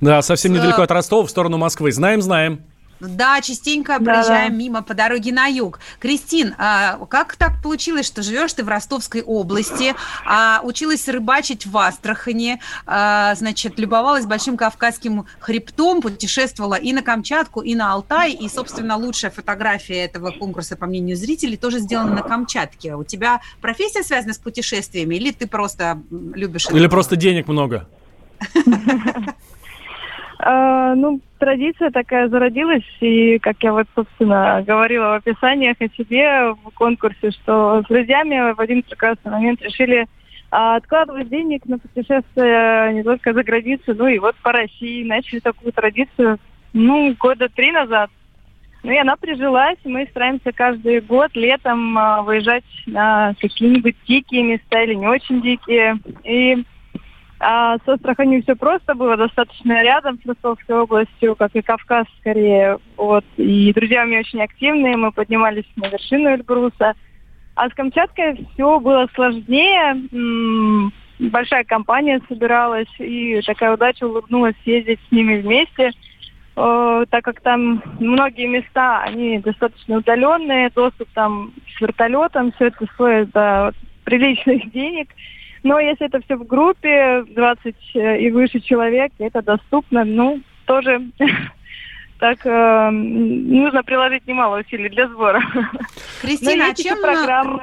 Да, 0.00 0.22
совсем 0.22 0.52
недалеко 0.52 0.82
от 0.82 0.90
Ростова 0.90 1.26
в 1.26 1.30
сторону 1.30 1.58
Москвы. 1.58 1.92
Знаем, 1.92 2.22
знаем. 2.22 2.60
Да, 3.00 3.40
частенько 3.40 3.98
Да-да. 3.98 4.04
проезжаем 4.04 4.56
мимо 4.56 4.82
по 4.82 4.94
дороге 4.94 5.32
на 5.32 5.46
юг. 5.46 5.80
Кристин, 5.98 6.54
а 6.58 6.98
как 7.06 7.36
так 7.36 7.60
получилось, 7.62 8.06
что 8.06 8.22
живешь 8.22 8.52
ты 8.52 8.64
в 8.64 8.68
Ростовской 8.68 9.22
области, 9.22 9.94
а 10.26 10.60
училась 10.62 11.06
рыбачить 11.08 11.66
в 11.66 11.76
Астрахани, 11.76 12.60
а, 12.86 13.34
значит, 13.34 13.78
любовалась 13.78 14.26
Большим 14.26 14.56
Кавказским 14.56 15.26
хребтом, 15.40 16.00
путешествовала 16.00 16.74
и 16.74 16.92
на 16.92 17.02
Камчатку, 17.02 17.60
и 17.60 17.74
на 17.74 17.92
Алтай, 17.92 18.32
и, 18.32 18.48
собственно, 18.48 18.96
лучшая 18.96 19.30
фотография 19.30 20.04
этого 20.04 20.30
конкурса, 20.30 20.76
по 20.76 20.86
мнению 20.86 21.16
зрителей, 21.16 21.56
тоже 21.56 21.80
сделана 21.80 22.14
на 22.14 22.22
Камчатке. 22.22 22.94
У 22.94 23.04
тебя 23.04 23.40
профессия 23.60 24.02
связана 24.02 24.34
с 24.34 24.38
путешествиями, 24.38 25.16
или 25.16 25.30
ты 25.32 25.46
просто 25.46 26.00
любишь 26.10 26.64
это 26.66 26.74
Или 26.74 26.80
дело? 26.82 26.90
просто 26.90 27.16
денег 27.16 27.48
много. 27.48 27.86
А, 30.46 30.94
ну, 30.94 31.20
традиция 31.38 31.90
такая 31.90 32.28
зародилась, 32.28 32.84
и, 33.00 33.38
как 33.38 33.56
я 33.62 33.72
вот, 33.72 33.86
собственно, 33.94 34.62
говорила 34.66 35.06
в 35.06 35.14
описаниях 35.14 35.76
о 35.80 35.88
себе 35.88 36.52
в 36.52 36.70
конкурсе, 36.74 37.30
что 37.30 37.82
с 37.82 37.86
друзьями 37.86 38.52
в 38.52 38.60
один 38.60 38.82
прекрасный 38.82 39.32
момент 39.32 39.62
решили 39.62 40.06
а, 40.50 40.76
откладывать 40.76 41.30
денег 41.30 41.64
на 41.64 41.78
путешествия 41.78 42.92
не 42.92 43.02
только 43.02 43.32
за 43.32 43.42
границу, 43.42 43.94
ну 43.94 44.06
и 44.06 44.18
вот 44.18 44.36
по 44.42 44.52
России. 44.52 45.02
Начали 45.02 45.40
такую 45.40 45.72
традицию, 45.72 46.38
ну, 46.74 47.14
года 47.18 47.48
три 47.48 47.72
назад. 47.72 48.10
Ну 48.82 48.92
и 48.92 48.98
она 48.98 49.16
прижилась, 49.16 49.78
мы 49.84 50.06
стараемся 50.10 50.52
каждый 50.52 51.00
год 51.00 51.30
летом 51.32 51.96
а, 51.96 52.20
выезжать 52.20 52.64
на 52.84 53.34
какие-нибудь 53.40 53.96
дикие 54.06 54.42
места 54.42 54.82
или 54.82 54.92
не 54.92 55.08
очень 55.08 55.40
дикие. 55.40 55.96
И 56.22 56.64
а 57.44 57.76
с 57.78 57.88
Астраханью 57.88 58.42
все 58.42 58.54
просто 58.56 58.94
было, 58.94 59.16
достаточно 59.16 59.82
рядом 59.82 60.18
с 60.22 60.26
Ростовской 60.26 60.80
областью, 60.80 61.36
как 61.36 61.54
и 61.54 61.62
Кавказ 61.62 62.06
скорее. 62.20 62.78
Вот. 62.96 63.24
И 63.36 63.72
друзья 63.72 64.04
у 64.04 64.06
меня 64.06 64.20
очень 64.20 64.42
активные, 64.42 64.96
мы 64.96 65.12
поднимались 65.12 65.66
на 65.76 65.88
вершину 65.88 66.30
Эльбруса. 66.30 66.94
А 67.56 67.68
с 67.68 67.74
Камчаткой 67.74 68.46
все 68.54 68.80
было 68.80 69.06
сложнее. 69.14 70.08
Большая 71.18 71.64
компания 71.64 72.20
собиралась, 72.28 72.88
и 72.98 73.40
такая 73.42 73.74
удача 73.74 74.04
улыбнулась 74.04 74.56
съездить 74.64 74.98
с 75.08 75.12
ними 75.12 75.40
вместе, 75.40 75.92
Э, 76.56 77.04
так 77.10 77.24
как 77.24 77.40
там 77.40 77.82
многие 77.98 78.46
места, 78.46 79.02
они 79.02 79.38
достаточно 79.38 79.98
удаленные, 79.98 80.70
доступ 80.70 81.08
там 81.12 81.52
с 81.76 81.80
вертолетом, 81.80 82.52
все 82.52 82.66
это 82.66 82.86
стоит 82.94 83.30
да, 83.30 83.72
приличных 84.04 84.70
денег. 84.72 85.08
Но 85.64 85.80
если 85.80 86.06
это 86.06 86.20
все 86.20 86.36
в 86.36 86.46
группе, 86.46 87.24
20 87.26 87.74
и 87.94 88.30
выше 88.30 88.60
человек, 88.60 89.12
это 89.18 89.40
доступно, 89.40 90.04
ну, 90.04 90.40
тоже 90.66 91.00
так 92.18 92.44
э, 92.44 92.90
нужно 92.90 93.82
приложить 93.82 94.26
немало 94.26 94.60
усилий 94.60 94.90
для 94.90 95.08
сбора. 95.08 95.42
Кристина, 96.20 96.66
а 96.70 96.74
чем... 96.74 97.00
программы, 97.00 97.62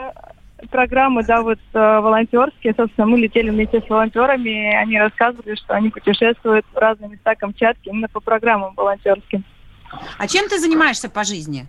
программы, 0.71 1.23
да, 1.23 1.43
вот 1.43 1.59
э, 1.73 1.77
волонтерские, 1.79 2.73
собственно, 2.75 3.05
мы 3.05 3.19
летели 3.19 3.51
вместе 3.51 3.81
с 3.81 3.87
волонтерами, 3.87 4.75
они 4.75 4.99
рассказывали, 4.99 5.53
что 5.53 5.75
они 5.75 5.89
путешествуют 5.89 6.65
в 6.73 6.77
разные 6.77 7.11
места 7.11 7.35
Камчатки 7.35 7.89
именно 7.89 8.07
по 8.07 8.19
программам 8.19 8.73
волонтерским. 8.75 9.43
А 10.17 10.27
чем 10.27 10.49
ты 10.49 10.57
занимаешься 10.57 11.07
по 11.07 11.23
жизни? 11.23 11.67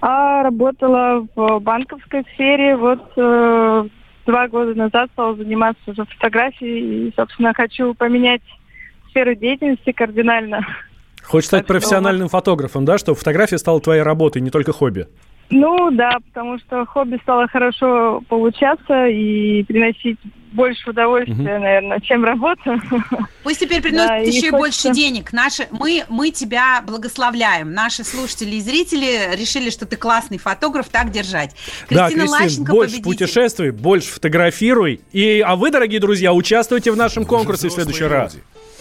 А 0.00 0.42
работала 0.42 1.26
в 1.36 1.60
банковской 1.60 2.24
сфере, 2.34 2.74
вот 2.76 3.12
э, 3.16 3.88
два 4.30 4.48
года 4.48 4.74
назад 4.74 5.10
стала 5.12 5.34
заниматься 5.34 5.80
фотографией 6.04 7.08
и, 7.08 7.12
собственно, 7.16 7.52
хочу 7.52 7.94
поменять 7.94 8.42
сферу 9.10 9.34
деятельности 9.34 9.92
кардинально. 9.92 10.64
Хочешь 11.22 11.48
стать 11.48 11.66
Так 11.66 11.66
что 11.66 11.74
профессиональным 11.74 12.28
фотографом, 12.28 12.84
да, 12.84 12.96
чтобы 12.96 13.18
фотография 13.18 13.58
стала 13.58 13.80
твоей 13.80 14.02
работой, 14.02 14.40
не 14.40 14.50
только 14.50 14.72
хобби? 14.72 15.08
Ну 15.50 15.90
да, 15.90 16.18
потому 16.32 16.58
что 16.58 16.86
хобби 16.86 17.18
стало 17.22 17.48
хорошо 17.48 18.22
получаться 18.28 19.06
и 19.06 19.64
приносить 19.64 20.18
больше 20.52 20.90
удовольствия, 20.90 21.58
наверное, 21.58 22.00
чем 22.00 22.24
работа. 22.24 22.80
Пусть 23.42 23.60
теперь 23.60 23.80
приносит 23.82 24.08
Да, 24.08 24.16
еще 24.16 24.46
и 24.48 24.50
хочется- 24.50 24.88
больше 24.88 24.90
денег. 24.92 25.32
Наши, 25.32 25.68
мы, 25.70 26.04
мы 26.08 26.30
тебя 26.30 26.82
благословляем. 26.86 27.72
Наши 27.72 28.04
слушатели 28.04 28.56
и 28.56 28.60
зрители 28.60 29.36
решили, 29.36 29.70
что 29.70 29.86
ты 29.86 29.96
классный 29.96 30.38
фотограф, 30.38 30.88
так 30.88 31.10
держать. 31.10 31.54
да, 31.88 32.06
Кристина 32.08 32.22
Кристин, 32.26 32.30
Лащенко, 32.30 32.72
больше 32.72 32.96
победитель. 32.96 33.26
путешествуй, 33.26 33.70
больше 33.70 34.10
фотографируй. 34.10 35.00
И, 35.12 35.40
а 35.40 35.56
вы, 35.56 35.70
дорогие 35.70 36.00
друзья, 36.00 36.32
участвуйте 36.32 36.90
в 36.90 36.96
нашем 36.96 37.24
конкурсе 37.24 37.68
в 37.68 37.72
следующий 37.72 38.04
раз. 38.04 38.36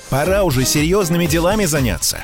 Пора 0.10 0.44
уже 0.44 0.66
серьезными 0.66 1.26
делами 1.28 1.66
заняться. 1.66 2.24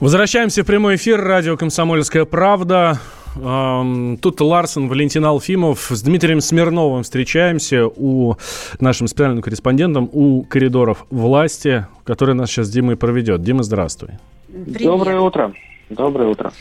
Возвращаемся 0.00 0.62
в 0.62 0.66
прямой 0.66 0.96
эфир. 0.96 1.20
Радио 1.20 1.56
«Комсомольская 1.56 2.24
правда». 2.24 2.98
Тут 3.34 4.40
Ларсен, 4.40 4.88
Валентин 4.88 5.24
Алфимов. 5.24 5.88
С 5.90 6.02
Дмитрием 6.02 6.40
Смирновым 6.40 7.02
встречаемся 7.02 7.86
у 7.86 8.36
нашим 8.80 9.06
специальным 9.06 9.42
корреспондентом 9.42 10.08
у 10.12 10.42
коридоров 10.44 11.06
власти, 11.10 11.86
который 12.04 12.34
нас 12.34 12.50
сейчас 12.50 12.68
Дима 12.70 12.92
и 12.92 12.96
проведет. 12.96 13.42
Дима, 13.42 13.62
здравствуй. 13.62 14.10
Привет. 14.48 14.82
Доброе 14.82 15.20
утро. 15.20 15.52
Доброе 15.90 16.28
утро. 16.28 16.52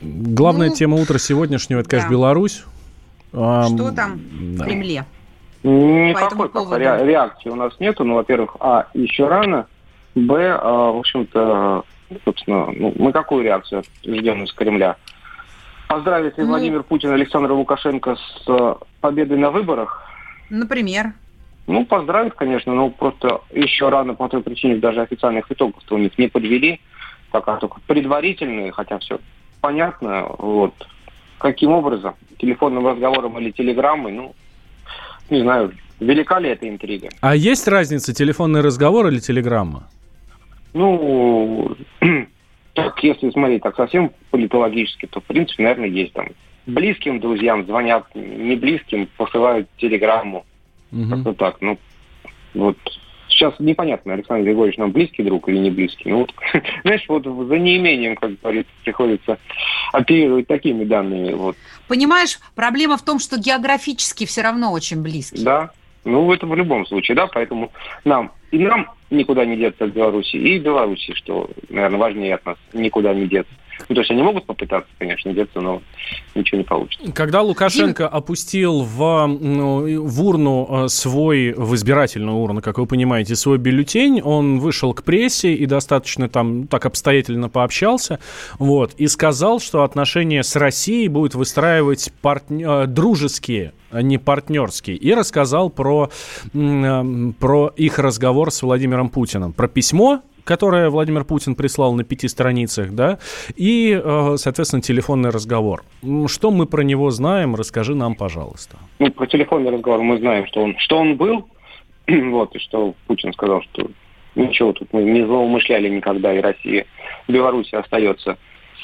Главная 0.00 0.68
Ну, 0.68 0.74
тема 0.74 0.96
утра 1.00 1.18
сегодняшнего– 1.18 1.80
это, 1.80 1.88
конечно, 1.88 2.08
да. 2.10 2.14
Беларусь. 2.14 2.64
Эм, 3.32 3.76
Что 3.78 3.90
там 3.92 4.20
да. 4.56 4.64
в 4.64 4.66
Кремле? 4.66 5.04
Никакой 5.62 6.78
ре- 6.78 7.06
реакции 7.06 7.48
у 7.48 7.54
нас 7.56 7.72
нету. 7.80 8.04
Ну, 8.04 8.16
во-первых, 8.16 8.56
а, 8.60 8.86
еще 8.94 9.28
рано. 9.28 9.66
Б, 10.14 10.58
а, 10.60 10.92
в 10.92 10.98
общем-то, 10.98 11.84
собственно, 12.24 12.70
ну, 12.72 12.94
мы 12.96 13.12
какую 13.12 13.44
реакцию 13.44 13.82
ждем 14.04 14.44
из 14.44 14.52
Кремля? 14.52 14.96
Поздравить 15.88 16.38
ли 16.38 16.44
Ну. 16.44 16.50
Владимир 16.50 16.82
Путин 16.82 17.10
и 17.10 17.14
Александра 17.14 17.52
Лукашенко 17.52 18.16
с 18.16 18.44
э, 18.48 18.74
победой 19.00 19.38
на 19.38 19.50
выборах? 19.50 20.02
Например. 20.48 21.12
Ну, 21.66 21.84
поздравить, 21.84 22.34
конечно, 22.34 22.74
но 22.74 22.90
просто 22.90 23.42
еще 23.52 23.88
рано 23.88 24.14
по 24.14 24.28
той 24.28 24.42
причине 24.42 24.76
даже 24.76 25.00
официальных 25.00 25.50
итогов 25.50 25.82
у 25.90 25.98
них 25.98 26.16
не 26.18 26.28
подвели. 26.28 26.80
Пока 27.30 27.56
только 27.56 27.80
предварительные, 27.86 28.72
хотя 28.72 28.98
все 28.98 29.18
понятно. 29.60 30.26
Вот. 30.38 30.74
Каким 31.38 31.70
образом? 31.70 32.14
Телефонным 32.38 32.86
разговором 32.86 33.38
или 33.38 33.50
телеграммой? 33.50 34.12
Ну, 34.12 34.34
не 35.30 35.40
знаю, 35.40 35.72
велика 36.00 36.38
ли 36.38 36.50
эта 36.50 36.68
интрига? 36.68 37.08
А 37.20 37.34
есть 37.34 37.66
разница, 37.68 38.12
телефонный 38.12 38.60
разговор 38.60 39.06
или 39.06 39.18
телеграмма? 39.18 39.88
Ну, 40.74 41.76
так, 42.74 43.02
если 43.02 43.30
смотреть 43.30 43.62
так 43.62 43.76
совсем 43.76 44.12
политологически, 44.30 45.06
то, 45.06 45.20
в 45.20 45.24
принципе, 45.24 45.62
наверное, 45.64 45.88
есть 45.88 46.12
там. 46.12 46.28
Близким 46.66 47.18
друзьям 47.20 47.66
звонят, 47.66 48.06
не 48.14 48.54
близким 48.56 49.08
посылают 49.16 49.68
телеграмму. 49.78 50.44
Мгм. 50.92 51.10
Как-то 51.10 51.32
так. 51.34 51.56
Ну, 51.60 51.78
вот 52.54 52.76
сейчас 53.28 53.54
непонятно, 53.58 54.12
Александр 54.12 54.44
Григорьевич 54.44 54.78
нам 54.78 54.92
близкий 54.92 55.22
друг 55.22 55.48
или 55.48 55.58
не 55.58 55.70
близкий. 55.70 56.10
Ну, 56.10 56.18
вот, 56.18 56.34
знаешь, 56.84 57.04
вот 57.08 57.24
за 57.24 57.58
неимением, 57.58 58.14
как 58.14 58.38
говорится, 58.40 58.70
приходится 58.84 59.38
оперировать 59.92 60.46
такими 60.46 60.84
данными. 60.84 61.32
Вот, 61.32 61.56
Понимаешь, 61.88 62.38
проблема 62.54 62.96
в 62.96 63.04
том, 63.04 63.18
что 63.18 63.38
географически 63.38 64.24
все 64.26 64.42
равно 64.42 64.72
очень 64.72 65.02
близкий. 65.02 65.44
да. 65.44 65.70
Ну, 66.04 66.32
это 66.32 66.46
в 66.46 66.54
любом 66.56 66.84
случае, 66.84 67.14
да, 67.14 67.28
поэтому 67.28 67.70
нам, 68.04 68.32
и 68.52 68.58
нам 68.58 68.86
никуда 69.10 69.44
не 69.44 69.56
деться 69.56 69.84
от 69.84 69.92
Беларуси, 69.92 70.36
и 70.36 70.58
Беларуси, 70.58 71.12
что, 71.14 71.50
наверное, 71.68 71.98
важнее 71.98 72.34
от 72.36 72.46
нас, 72.46 72.56
никуда 72.72 73.12
не 73.12 73.26
деться. 73.26 73.52
Ну, 73.88 73.94
то 73.94 74.00
есть 74.02 74.10
они 74.10 74.22
могут 74.22 74.46
попытаться, 74.46 74.90
конечно, 74.98 75.32
деться, 75.32 75.60
но 75.60 75.82
ничего 76.34 76.58
не 76.58 76.64
получится. 76.64 77.10
Когда 77.12 77.42
Лукашенко 77.42 78.06
опустил 78.06 78.82
в, 78.82 79.26
ну, 79.26 80.06
в 80.06 80.22
урну 80.22 80.68
э, 80.84 80.88
свой, 80.88 81.52
в 81.56 81.74
избирательную 81.74 82.36
урну, 82.36 82.60
как 82.60 82.78
вы 82.78 82.86
понимаете, 82.86 83.34
свой 83.34 83.58
бюллетень, 83.58 84.20
он 84.20 84.60
вышел 84.60 84.94
к 84.94 85.02
прессе 85.02 85.54
и 85.54 85.66
достаточно 85.66 86.28
там 86.28 86.66
так 86.68 86.86
обстоятельно 86.86 87.48
пообщался, 87.48 88.20
вот, 88.58 88.92
и 88.98 89.08
сказал, 89.08 89.58
что 89.58 89.82
отношения 89.82 90.42
с 90.42 90.54
Россией 90.54 91.08
будет 91.08 91.34
выстраивать 91.34 92.12
партня- 92.22 92.84
э, 92.84 92.86
дружеские, 92.86 93.72
не 93.92 94.18
партнерские, 94.18 94.96
и 94.96 95.14
рассказал 95.14 95.70
про, 95.70 96.10
м, 96.54 97.30
э, 97.30 97.32
про 97.38 97.72
их 97.76 97.98
разговор 97.98 98.50
с 98.50 98.62
Владимиром 98.62 99.08
Путиным, 99.08 99.52
про 99.52 99.68
письмо, 99.68 100.22
которое 100.44 100.90
Владимир 100.90 101.24
Путин 101.24 101.54
прислал 101.54 101.92
на 101.94 102.04
пяти 102.04 102.28
страницах, 102.28 102.92
да, 102.92 103.18
и, 103.56 104.00
э, 104.02 104.34
соответственно, 104.36 104.82
телефонный 104.82 105.30
разговор. 105.30 105.84
Что 106.26 106.50
мы 106.50 106.66
про 106.66 106.82
него 106.82 107.10
знаем, 107.10 107.54
расскажи 107.54 107.94
нам, 107.94 108.14
пожалуйста. 108.14 108.76
Ну, 108.98 109.10
про 109.10 109.26
телефонный 109.26 109.70
разговор 109.70 110.00
мы 110.02 110.18
знаем, 110.18 110.46
что 110.46 110.62
он, 110.62 110.76
что 110.78 110.98
он 110.98 111.16
был, 111.16 111.48
вот, 112.08 112.54
и 112.56 112.58
что 112.58 112.94
Путин 113.06 113.32
сказал, 113.32 113.62
что 113.62 113.88
ничего 114.34 114.72
тут 114.72 114.88
мы 114.92 115.02
не 115.02 115.24
злоумышляли 115.24 115.88
никогда, 115.88 116.34
и 116.34 116.40
Россия, 116.40 116.86
Беларусь 117.28 117.72
остается 117.72 118.36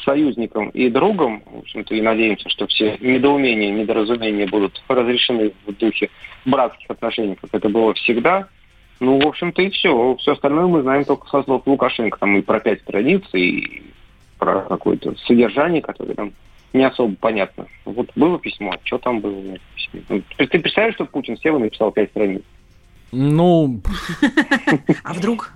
союзником 0.08 0.70
и 0.70 0.88
другом, 0.88 1.42
в 1.44 1.58
общем-то, 1.58 1.94
и 1.94 2.00
надеемся, 2.00 2.48
что 2.48 2.66
все 2.66 2.96
недоумения, 3.00 3.70
недоразумения 3.70 4.46
будут 4.46 4.82
разрешены 4.88 5.52
в 5.66 5.72
духе 5.74 6.08
братских 6.46 6.90
отношений, 6.90 7.36
как 7.38 7.50
это 7.52 7.68
было 7.68 7.92
всегда. 7.92 8.48
Ну, 9.00 9.20
в 9.20 9.26
общем-то, 9.26 9.60
и 9.60 9.70
все. 9.70 10.16
Все 10.16 10.32
остальное 10.32 10.66
мы 10.66 10.82
знаем 10.82 11.04
только 11.04 11.28
со 11.28 11.42
слов 11.42 11.62
Лукашенко. 11.66 12.18
Там 12.18 12.38
и 12.38 12.42
про 12.42 12.58
пять 12.58 12.80
страниц, 12.80 13.22
и 13.34 13.82
про 14.38 14.62
какое-то 14.62 15.14
содержание, 15.26 15.82
которое 15.82 16.14
там 16.14 16.32
не 16.72 16.84
особо 16.84 17.14
понятно. 17.16 17.66
Вот 17.84 18.10
было 18.16 18.38
письмо, 18.38 18.72
а 18.72 18.80
что 18.84 18.98
там 18.98 19.20
было 19.20 19.34
в 19.34 19.44
этом 19.44 19.60
письме? 19.74 20.02
Ну, 20.08 20.22
ты 20.38 20.58
представляешь, 20.58 20.94
что 20.94 21.04
Путин 21.04 21.36
сел 21.36 21.56
и 21.58 21.60
написал 21.60 21.92
пять 21.92 22.10
страниц? 22.10 22.42
Ну, 23.12 23.80
А 25.04 25.12
вдруг? 25.14 25.52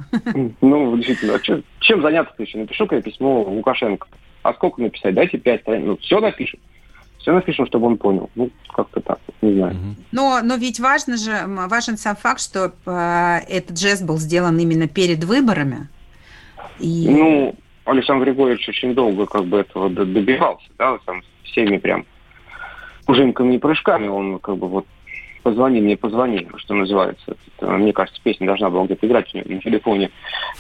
Ну, 0.61 0.97
действительно, 0.97 1.35
а 1.35 1.41
чем 1.81 2.03
заняться-то 2.03 2.43
еще? 2.43 2.59
Напишу-ка 2.59 2.97
я 2.97 3.03
письмо 3.03 3.43
Лукашенко. 3.43 4.07
А 4.43 4.53
сколько 4.55 4.80
написать? 4.80 5.14
Дайте 5.14 5.38
пять 5.38 5.62
страниц. 5.62 5.84
Ну, 5.86 5.97
все 5.99 6.20
напишем. 6.20 6.59
Все 7.18 7.32
напишем, 7.32 7.66
чтобы 7.66 7.86
он 7.86 7.97
понял. 7.97 8.30
Ну, 8.34 8.51
как-то 8.68 9.01
так, 9.01 9.18
вот, 9.26 9.36
не 9.43 9.55
знаю. 9.55 9.76
Но, 10.11 10.40
но 10.43 10.57
ведь 10.57 10.80
важно 10.80 11.16
же, 11.16 11.45
важен 11.47 11.97
сам 11.97 12.16
факт, 12.16 12.40
что 12.40 12.72
э, 12.84 13.38
этот 13.49 13.78
жест 13.78 14.05
был 14.05 14.18
сделан 14.18 14.59
именно 14.59 14.88
перед 14.88 15.22
выборами. 15.22 15.88
И 16.80 17.07
Ну, 17.09 17.55
Александр 17.84 18.24
Григорьевич 18.24 18.68
очень 18.68 18.95
долго 18.95 19.26
как 19.26 19.45
бы 19.45 19.59
этого 19.59 19.88
добивался, 19.88 20.66
да, 20.78 20.99
там 21.07 21.22
всеми 21.45 21.78
прям 21.78 22.05
ужимками 23.07 23.55
и 23.55 23.59
прыжками 23.59 24.09
он 24.09 24.38
как 24.38 24.57
бы 24.57 24.68
вот 24.68 24.86
«Позвони 25.43 25.80
мне, 25.80 25.97
позвони», 25.97 26.47
что 26.57 26.74
называется. 26.74 27.36
Мне 27.61 27.93
кажется, 27.93 28.20
песня 28.22 28.47
должна 28.47 28.70
была 28.70 28.84
где-то 28.84 29.07
играть 29.07 29.34
у 29.34 29.38
на 29.38 29.61
телефоне. 29.61 30.11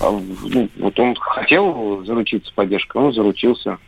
А, 0.00 0.10
ну, 0.10 0.68
вот 0.78 0.98
он 0.98 1.14
хотел 1.14 2.04
заручиться 2.04 2.52
поддержкой, 2.54 3.02
он 3.02 3.12
заручился. 3.12 3.78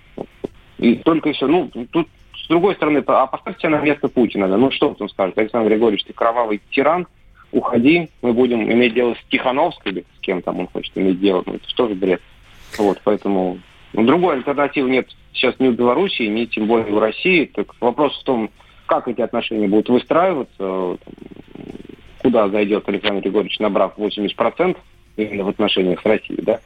И 0.79 0.97
только 0.97 1.31
еще, 1.31 1.47
ну, 1.47 1.71
тут 1.91 2.09
с 2.45 2.49
другой 2.49 2.75
стороны, 2.75 3.03
а 3.07 3.27
поставьте 3.27 3.69
на 3.69 3.81
место 3.81 4.09
Путина. 4.09 4.49
Да? 4.49 4.57
Ну, 4.57 4.71
что 4.71 4.95
он 4.99 5.09
скажет? 5.09 5.39
Александр 5.39 5.71
Григорьевич, 5.71 6.05
ты 6.05 6.13
кровавый 6.13 6.61
тиран, 6.71 7.07
уходи, 7.53 8.11
мы 8.21 8.33
будем 8.33 8.71
иметь 8.71 8.95
дело 8.95 9.15
с 9.15 9.31
Тихановской 9.31 9.93
или 9.93 10.05
с 10.19 10.21
кем 10.21 10.43
там 10.43 10.61
он 10.61 10.69
хочет 10.69 10.97
иметь 10.97 11.21
дело. 11.21 11.43
Ну, 11.47 11.55
это 11.55 11.75
тоже 11.75 11.95
бред. 11.95 12.21
Вот, 12.77 13.01
поэтому 13.03 13.59
ну, 13.93 14.05
другой 14.05 14.37
альтернативы 14.37 14.91
нет 14.91 15.09
сейчас 15.33 15.59
ни 15.59 15.69
у 15.69 15.73
Белоруссии, 15.73 16.25
ни 16.25 16.45
тем 16.45 16.67
более 16.67 16.93
у 16.93 16.99
России. 16.99 17.47
Так 17.47 17.75
вопрос 17.81 18.19
в 18.21 18.25
том, 18.25 18.51
как 18.87 19.09
эти 19.09 19.21
отношения 19.21 19.69
будут 19.69 19.89
выстраиваться, 19.89 20.99
куда 22.19 22.49
зайдет 22.49 22.89
Александр 22.89 23.23
Григорьевич, 23.23 23.59
набрав 23.59 23.99
80% 23.99 24.77
именно 25.17 25.45
в 25.45 25.49
отношениях 25.49 26.01
с 26.01 26.05
Россией, 26.05 26.43
да. 26.43 26.61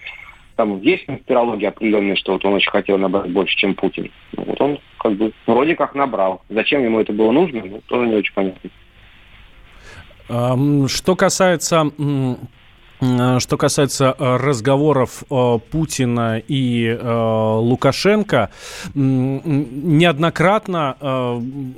Там 0.56 0.80
есть 0.80 1.06
конспирология 1.06 1.68
определенная, 1.68 2.16
что 2.16 2.32
вот 2.32 2.44
он 2.44 2.54
очень 2.54 2.70
хотел 2.70 2.98
набрать 2.98 3.30
больше, 3.30 3.56
чем 3.56 3.74
Путин. 3.74 4.10
Ну, 4.36 4.44
вот 4.44 4.60
он 4.60 4.78
как 4.98 5.12
бы 5.12 5.32
вроде 5.46 5.76
как 5.76 5.94
набрал. 5.94 6.42
Зачем 6.48 6.82
ему 6.82 6.98
это 6.98 7.12
было 7.12 7.30
нужно, 7.30 7.62
ну, 7.64 7.80
тоже 7.86 8.08
не 8.08 8.16
очень 8.16 8.34
понятно. 8.34 8.70
Что 10.88 11.14
касается 11.14 11.92
что 13.01 13.57
касается 13.57 14.14
э, 14.18 14.36
разговоров 14.36 15.22
э, 15.30 15.59
Путина 15.70 16.42
и 16.46 16.99
Лукашенко, 16.99 18.51
неоднократно 18.94 20.96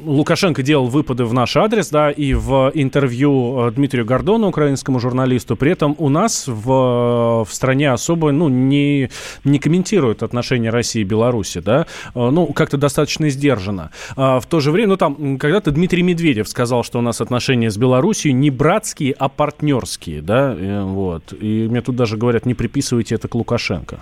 Лукашенко 0.05 0.63
делал 0.63 0.87
выпады 0.87 1.25
в 1.25 1.35
наш 1.35 1.57
адрес, 1.57 1.91
да, 1.91 2.11
и 2.11 2.35
в 2.35 2.71
интервью 2.75 3.71
Дмитрию 3.71 4.07
Гордону, 4.07 4.49
украинскому 4.49 5.01
журналисту, 5.01 5.57
при 5.57 5.73
этом 5.73 5.95
у 5.99 6.09
нас 6.09 6.47
в, 6.47 7.45
в 7.45 7.49
стране 7.51 7.91
особо, 7.91 8.33
ну, 8.33 8.49
не, 8.49 9.11
не 9.45 9.59
комментируют 9.59 10.23
отношения 10.23 10.71
России 10.71 11.01
и 11.01 11.05
Беларуси, 11.05 11.61
да, 11.61 11.87
ну, 12.15 12.47
как-то 12.47 12.77
достаточно 12.77 13.29
сдержанно. 13.31 13.91
А 14.17 14.41
в 14.41 14.47
то 14.47 14.61
же 14.61 14.71
время, 14.71 14.91
ну, 14.91 14.97
там, 14.97 15.39
когда-то 15.39 15.71
Дмитрий 15.71 16.03
Медведев 16.03 16.49
сказал, 16.49 16.85
что 16.85 16.99
у 16.99 17.03
нас 17.03 17.21
отношения 17.21 17.71
с 17.71 17.77
Белоруссией 17.77 18.33
не 18.33 18.51
братские, 18.51 19.15
а 19.19 19.29
партнерские, 19.29 20.23
да, 20.23 20.57
вот. 20.85 21.10
Вот. 21.11 21.33
И 21.33 21.67
мне 21.69 21.81
тут 21.81 21.97
даже 21.97 22.17
говорят, 22.17 22.47
не 22.47 22.55
приписывайте 22.55 23.17
это 23.17 23.27
к 23.27 23.35
Лукашенко. 23.35 24.01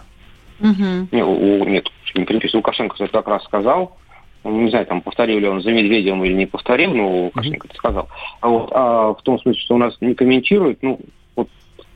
Угу. 0.60 1.08
Нет, 1.10 1.66
нет, 1.66 1.86
не 2.14 2.24
приписывайте. 2.24 2.56
Лукашенко 2.58 2.96
это 2.98 3.12
как 3.12 3.28
раз 3.28 3.44
сказал. 3.44 3.96
Ну, 4.44 4.60
не 4.60 4.70
знаю, 4.70 4.86
там 4.86 5.00
повторил 5.00 5.38
ли 5.38 5.48
он 5.48 5.62
за 5.62 5.72
Медведевым 5.72 6.24
или 6.24 6.34
не 6.34 6.46
повторил, 6.46 6.92
но 6.94 7.24
Лукашенко 7.24 7.66
это 7.66 7.76
сказал. 7.76 8.08
А, 8.40 8.48
вот, 8.48 8.70
а 8.72 9.14
в 9.14 9.22
том 9.22 9.40
смысле, 9.40 9.60
что 9.60 9.74
у 9.76 9.78
нас 9.78 9.96
не 10.00 10.14
комментируют, 10.14 10.82
ну, 10.82 11.00
вот 11.34 11.48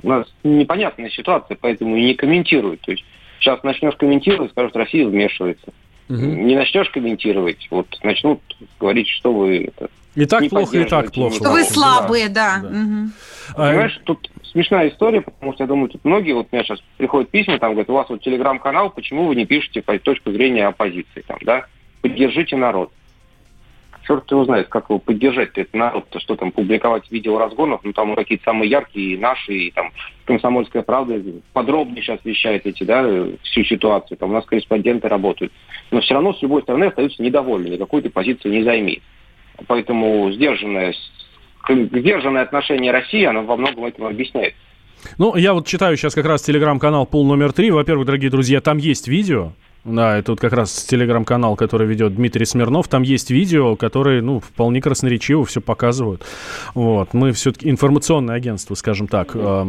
у 0.03 0.09
нас 0.09 0.27
непонятная 0.43 1.11
ситуация, 1.11 1.59
поэтому 1.61 1.97
и 1.97 2.05
не 2.05 2.15
комментируют. 2.15 2.81
То 2.81 2.93
есть 2.93 3.05
сейчас 3.39 3.63
начнешь 3.63 3.97
комментировать, 3.97 4.51
скажут, 4.53 4.75
Россия 4.77 5.07
вмешивается. 5.07 5.73
Угу. 6.09 6.17
Не 6.17 6.57
начнешь 6.57 6.89
комментировать, 6.89 7.69
вот 7.71 7.87
начнут 8.03 8.41
говорить, 8.81 9.09
что 9.09 9.33
вы 9.33 9.65
это, 9.65 9.91
и 10.15 10.27
так 10.27 10.49
плохо, 10.49 10.79
и 10.79 10.85
так 10.85 11.13
плохо. 11.13 11.37
Что 11.37 11.53
вы 11.53 11.65
слабые, 11.65 12.29
да. 12.29 12.61
да. 12.63 12.69
Угу. 12.69 13.11
Понимаешь, 13.57 14.01
тут 14.05 14.31
смешная 14.45 14.89
история, 14.89 15.21
потому 15.21 15.53
что 15.55 15.65
я 15.65 15.69
думаю, 15.69 15.89
тут 15.89 16.05
многие, 16.05 16.33
вот 16.33 16.49
у 16.51 16.55
меня 16.55 16.65
сейчас 16.65 16.83
приходят 16.97 17.31
письма, 17.31 17.59
там 17.59 17.73
говорят, 17.73 17.91
у 17.91 17.95
вас 17.95 18.09
вот 18.09 18.23
телеграм-канал, 18.23 18.91
почему 18.91 19.27
вы 19.27 19.35
не 19.35 19.47
пишете 19.47 19.83
по 19.83 19.99
точку 19.99 20.31
зрения 20.33 20.67
оппозиции, 20.67 21.23
там, 21.27 21.39
да? 21.43 21.67
Поддержите 22.01 22.57
народ. 22.57 22.93
Черт 24.05 24.29
его 24.33 24.45
знает, 24.45 24.69
как 24.69 24.91
его 24.91 24.99
поддержать 24.99 25.51
этот 25.57 25.75
народ, 25.75 26.09
то 26.11 26.19
что 26.19 26.35
там 26.35 26.51
публиковать 26.51 27.11
видео 27.11 27.39
разгонов, 27.39 27.83
ну 27.85 27.93
там 27.93 28.17
какие-то 28.17 28.45
самые 28.45 28.69
яркие, 28.69 29.17
наши, 29.17 29.53
и 29.55 29.71
там 29.71 29.93
комсомольская 30.25 30.83
правда 30.83 31.23
подробнее 31.53 32.03
сейчас 32.03 32.19
вещает 32.25 32.67
эти, 32.67 32.83
да, 32.83 33.07
всю 33.45 33.63
ситуацию, 33.63 34.19
там 34.19 34.31
у 34.31 34.33
нас 34.33 34.45
корреспонденты 34.45 35.07
работают. 35.07 35.53
Но 35.93 36.01
все 36.01 36.15
равно 36.15 36.33
с 36.33 36.43
любой 36.43 36.63
стороны 36.63 36.87
остаются 36.87 37.23
недовольны, 37.23 37.69
никакой 37.69 38.03
ты 38.03 38.11
позиции 38.11 38.51
не 38.51 38.65
займи. 38.65 39.03
Поэтому 39.69 40.33
сдержанное, 40.33 40.95
сдержанное 41.69 42.43
отношение 42.43 42.93
России, 42.93 43.25
оно 43.25 43.43
во 43.43 43.57
многом 43.57 43.85
этому 43.85 44.09
объясняет. 44.09 44.55
Ну, 45.19 45.37
я 45.37 45.53
вот 45.53 45.67
читаю 45.67 45.97
сейчас 45.97 46.15
как 46.15 46.27
раз 46.27 46.43
телеграм-канал 46.43 47.07
«Пул 47.07 47.27
номер 47.27 47.53
три». 47.53 47.71
Во-первых, 47.71 48.07
дорогие 48.07 48.31
друзья, 48.31 48.61
там 48.61 48.79
есть 48.79 49.09
видео. 49.09 49.53
Да, 49.85 50.17
это 50.17 50.31
вот 50.31 50.41
как 50.41 50.53
раз 50.53 50.85
телеграм-канал, 50.85 51.57
который 51.57 51.89
ведет 51.89 52.15
Дмитрий 52.15 52.45
Смирнов. 52.45 52.87
Там 52.87 53.03
есть 53.03 53.33
видео, 53.33 53.75
которые, 53.75 54.23
ну, 54.23 54.39
вполне 54.39 54.81
красноречиво 54.81 55.45
все 55.45 55.61
показывают. 55.61 56.23
Вот. 56.77 57.15
Мы 57.15 57.33
все-таки 57.33 57.69
информационное 57.69 58.37
агентство, 58.37 58.77
скажем 58.77 59.09
так. 59.09 59.33
Да, 59.35 59.67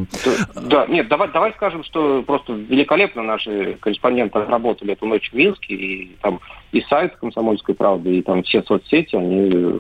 да 0.56 0.86
нет, 0.86 1.08
давай, 1.08 1.32
давай 1.32 1.52
скажем, 1.54 1.84
что 1.84 2.22
просто 2.22 2.54
великолепно 2.54 3.24
наши 3.24 3.76
корреспонденты 3.80 4.38
работали 4.38 4.94
эту 4.94 5.08
ночь 5.08 5.32
в 5.32 5.34
Минске, 5.34 5.74
и 5.74 6.12
там 6.22 6.42
и 6.72 6.82
сайт 6.82 7.16
«Комсомольской 7.16 7.74
правды», 7.74 8.20
и 8.20 8.22
там 8.22 8.44
все 8.44 8.62
соцсети, 8.62 9.16
они 9.16 9.80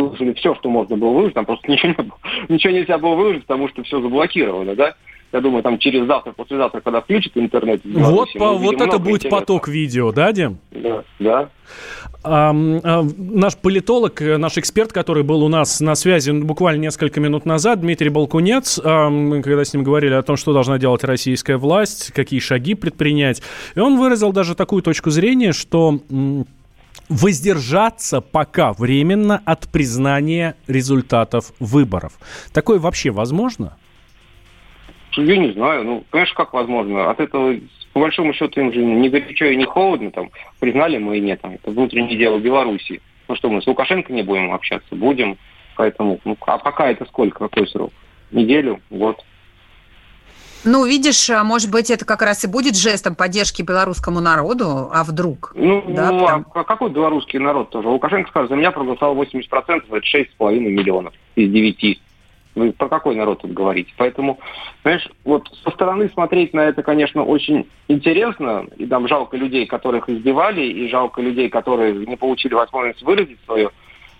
выложили 0.00 0.32
все, 0.34 0.54
что 0.54 0.70
можно 0.70 0.96
было 0.96 1.10
выложить, 1.10 1.34
там 1.34 1.44
просто 1.44 1.68
ничего, 1.70 1.88
не 1.88 2.02
было, 2.02 2.18
ничего 2.48 2.72
нельзя 2.72 2.98
было 2.98 3.14
выложить, 3.14 3.42
потому 3.42 3.68
что 3.68 3.82
все 3.82 4.00
заблокировано, 4.00 4.74
да? 4.74 4.94
Я 5.32 5.40
думаю, 5.40 5.62
там 5.62 5.78
через 5.78 6.06
завтра, 6.06 6.32
послезавтра, 6.32 6.80
когда 6.80 7.00
включат 7.00 7.32
интернет. 7.36 7.80
Вот, 7.84 8.28
по, 8.34 8.52
вот 8.52 8.74
это 8.74 8.98
будет 8.98 9.20
интересного. 9.22 9.40
поток 9.40 9.66
видео, 9.68 10.12
да, 10.12 10.30
Дим? 10.30 10.58
Да, 10.70 11.04
да. 11.18 11.48
А, 12.22 12.50
а, 12.52 13.02
наш 13.16 13.56
политолог, 13.56 14.20
наш 14.20 14.58
эксперт, 14.58 14.92
который 14.92 15.22
был 15.22 15.42
у 15.42 15.48
нас 15.48 15.80
на 15.80 15.94
связи 15.94 16.32
буквально 16.32 16.82
несколько 16.82 17.18
минут 17.18 17.46
назад, 17.46 17.80
Дмитрий 17.80 18.10
Балкунец, 18.10 18.78
а, 18.84 19.08
мы 19.08 19.42
когда 19.42 19.64
с 19.64 19.72
ним 19.72 19.84
говорили 19.84 20.12
о 20.12 20.22
том, 20.22 20.36
что 20.36 20.52
должна 20.52 20.78
делать 20.78 21.02
российская 21.02 21.56
власть, 21.56 22.12
какие 22.12 22.38
шаги 22.38 22.74
предпринять, 22.74 23.42
и 23.74 23.80
он 23.80 23.98
выразил 23.98 24.32
даже 24.32 24.54
такую 24.54 24.82
точку 24.82 25.08
зрения, 25.08 25.52
что 25.52 25.98
воздержаться 27.12 28.20
пока 28.20 28.72
временно 28.72 29.40
от 29.44 29.70
признания 29.70 30.56
результатов 30.66 31.52
выборов. 31.60 32.14
Такое 32.52 32.78
вообще 32.78 33.10
возможно? 33.10 33.76
Я 35.16 35.36
не 35.36 35.52
знаю. 35.52 35.84
Ну, 35.84 36.04
понимаешь, 36.10 36.32
как 36.32 36.54
возможно? 36.54 37.10
От 37.10 37.20
этого, 37.20 37.54
по 37.92 38.00
большому 38.00 38.32
счету, 38.32 38.60
им 38.60 38.72
же 38.72 38.82
не 38.82 39.10
горячо 39.10 39.46
и 39.46 39.56
не 39.56 39.66
холодно. 39.66 40.10
Там, 40.10 40.30
признали 40.58 40.98
мы 40.98 41.18
и 41.18 41.20
нет. 41.20 41.40
Там, 41.42 41.52
это 41.52 41.70
внутреннее 41.70 42.16
дело 42.16 42.38
Беларуси. 42.38 43.02
Ну 43.28 43.36
что, 43.36 43.50
мы 43.50 43.60
с 43.60 43.66
Лукашенко 43.66 44.12
не 44.12 44.22
будем 44.22 44.52
общаться? 44.52 44.94
Будем. 44.94 45.36
Поэтому, 45.76 46.18
ну, 46.24 46.36
а 46.46 46.58
пока 46.58 46.90
это 46.90 47.04
сколько? 47.06 47.48
Какой 47.48 47.68
срок? 47.68 47.92
Неделю? 48.30 48.80
Год? 48.90 49.22
Ну, 50.64 50.86
видишь, 50.86 51.28
а, 51.30 51.42
может 51.42 51.70
быть, 51.70 51.90
это 51.90 52.04
как 52.04 52.22
раз 52.22 52.44
и 52.44 52.48
будет 52.48 52.76
жестом 52.76 53.16
поддержки 53.16 53.62
белорусскому 53.62 54.20
народу, 54.20 54.90
а 54.92 55.02
вдруг? 55.02 55.52
Ну, 55.56 55.82
да, 55.88 56.12
ну 56.12 56.20
потому... 56.20 56.44
а 56.54 56.64
какой 56.64 56.90
белорусский 56.90 57.38
народ 57.38 57.70
тоже? 57.70 57.88
Лукашенко 57.88 58.30
сказал, 58.30 58.48
за 58.48 58.54
меня 58.54 58.70
проголосовало 58.70 59.22
80%, 59.24 59.42
это 59.50 59.96
6,5 59.96 60.58
миллионов 60.60 61.14
из 61.34 61.50
9. 61.50 62.00
Вы 62.54 62.72
про 62.72 62.88
какой 62.88 63.16
народ 63.16 63.40
тут 63.40 63.52
говорите? 63.52 63.92
Поэтому, 63.96 64.38
понимаешь, 64.82 65.08
вот 65.24 65.48
со 65.64 65.70
стороны 65.70 66.10
смотреть 66.10 66.52
на 66.52 66.60
это, 66.60 66.82
конечно, 66.82 67.24
очень 67.24 67.66
интересно. 67.88 68.66
И 68.76 68.86
там 68.86 69.08
жалко 69.08 69.36
людей, 69.38 69.66
которых 69.66 70.08
избивали, 70.08 70.62
и 70.62 70.88
жалко 70.88 71.22
людей, 71.22 71.48
которые 71.48 71.94
не 72.06 72.16
получили 72.16 72.54
возможность 72.54 73.02
выразить 73.02 73.38
свое 73.46 73.70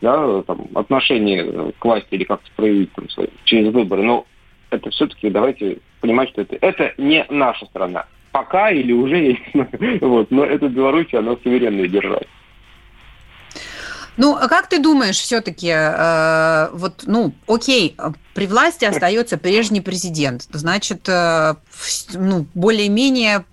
да, 0.00 0.42
там, 0.42 0.66
отношение 0.74 1.72
к 1.78 1.84
власти 1.84 2.08
или 2.10 2.24
как-то 2.24 2.48
проявить 2.56 2.92
там, 2.94 3.08
свое, 3.10 3.28
через 3.44 3.72
выборы. 3.72 4.02
Но 4.02 4.24
это 4.72 4.90
все-таки 4.90 5.30
давайте 5.30 5.78
понимать, 6.00 6.30
что 6.30 6.42
это, 6.42 6.56
это 6.60 6.94
не 6.98 7.24
наша 7.30 7.66
страна. 7.66 8.06
Пока 8.32 8.70
или 8.70 8.92
уже, 8.92 9.38
знаю. 9.52 9.98
Вот, 10.00 10.30
но 10.30 10.44
это 10.44 10.68
Беларусь, 10.68 11.12
она 11.14 11.36
суверенная 11.42 11.88
держава. 11.88 12.22
Ну, 14.18 14.36
а 14.36 14.46
как 14.48 14.68
ты 14.68 14.78
думаешь, 14.78 15.18
все-таки, 15.18 15.68
э, 15.68 16.68
вот, 16.72 17.04
ну, 17.06 17.32
окей, 17.46 17.96
при 18.34 18.46
власти 18.46 18.84
остается 18.84 19.38
прежний 19.38 19.80
президент, 19.80 20.46
значит, 20.52 21.08
э, 21.08 21.54
ну, 22.12 22.46
более-менее 22.52 23.44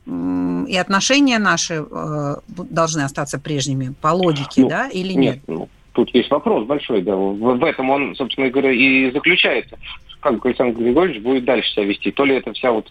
и 0.67 0.77
отношения 0.77 1.39
наши 1.39 1.85
э, 1.89 2.35
должны 2.47 3.01
остаться 3.01 3.39
прежними 3.39 3.93
по 4.01 4.09
логике, 4.09 4.63
ну, 4.63 4.69
да, 4.69 4.87
или 4.89 5.13
нет? 5.13 5.35
Нет, 5.35 5.43
ну, 5.47 5.69
тут 5.99 6.15
есть 6.15 6.31
вопрос 6.31 6.65
большой, 6.65 7.01
да, 7.01 7.15
в, 7.15 7.63
этом 7.65 7.89
он, 7.89 8.15
собственно 8.15 8.49
говоря, 8.49 8.71
и 8.71 9.11
заключается. 9.11 9.77
Как 10.21 10.45
Александр 10.45 10.79
Григорьевич 10.79 11.21
будет 11.21 11.43
дальше 11.43 11.71
себя 11.71 11.85
вести? 11.85 12.11
То 12.11 12.23
ли 12.23 12.35
это 12.35 12.53
вся 12.53 12.71
вот 12.71 12.89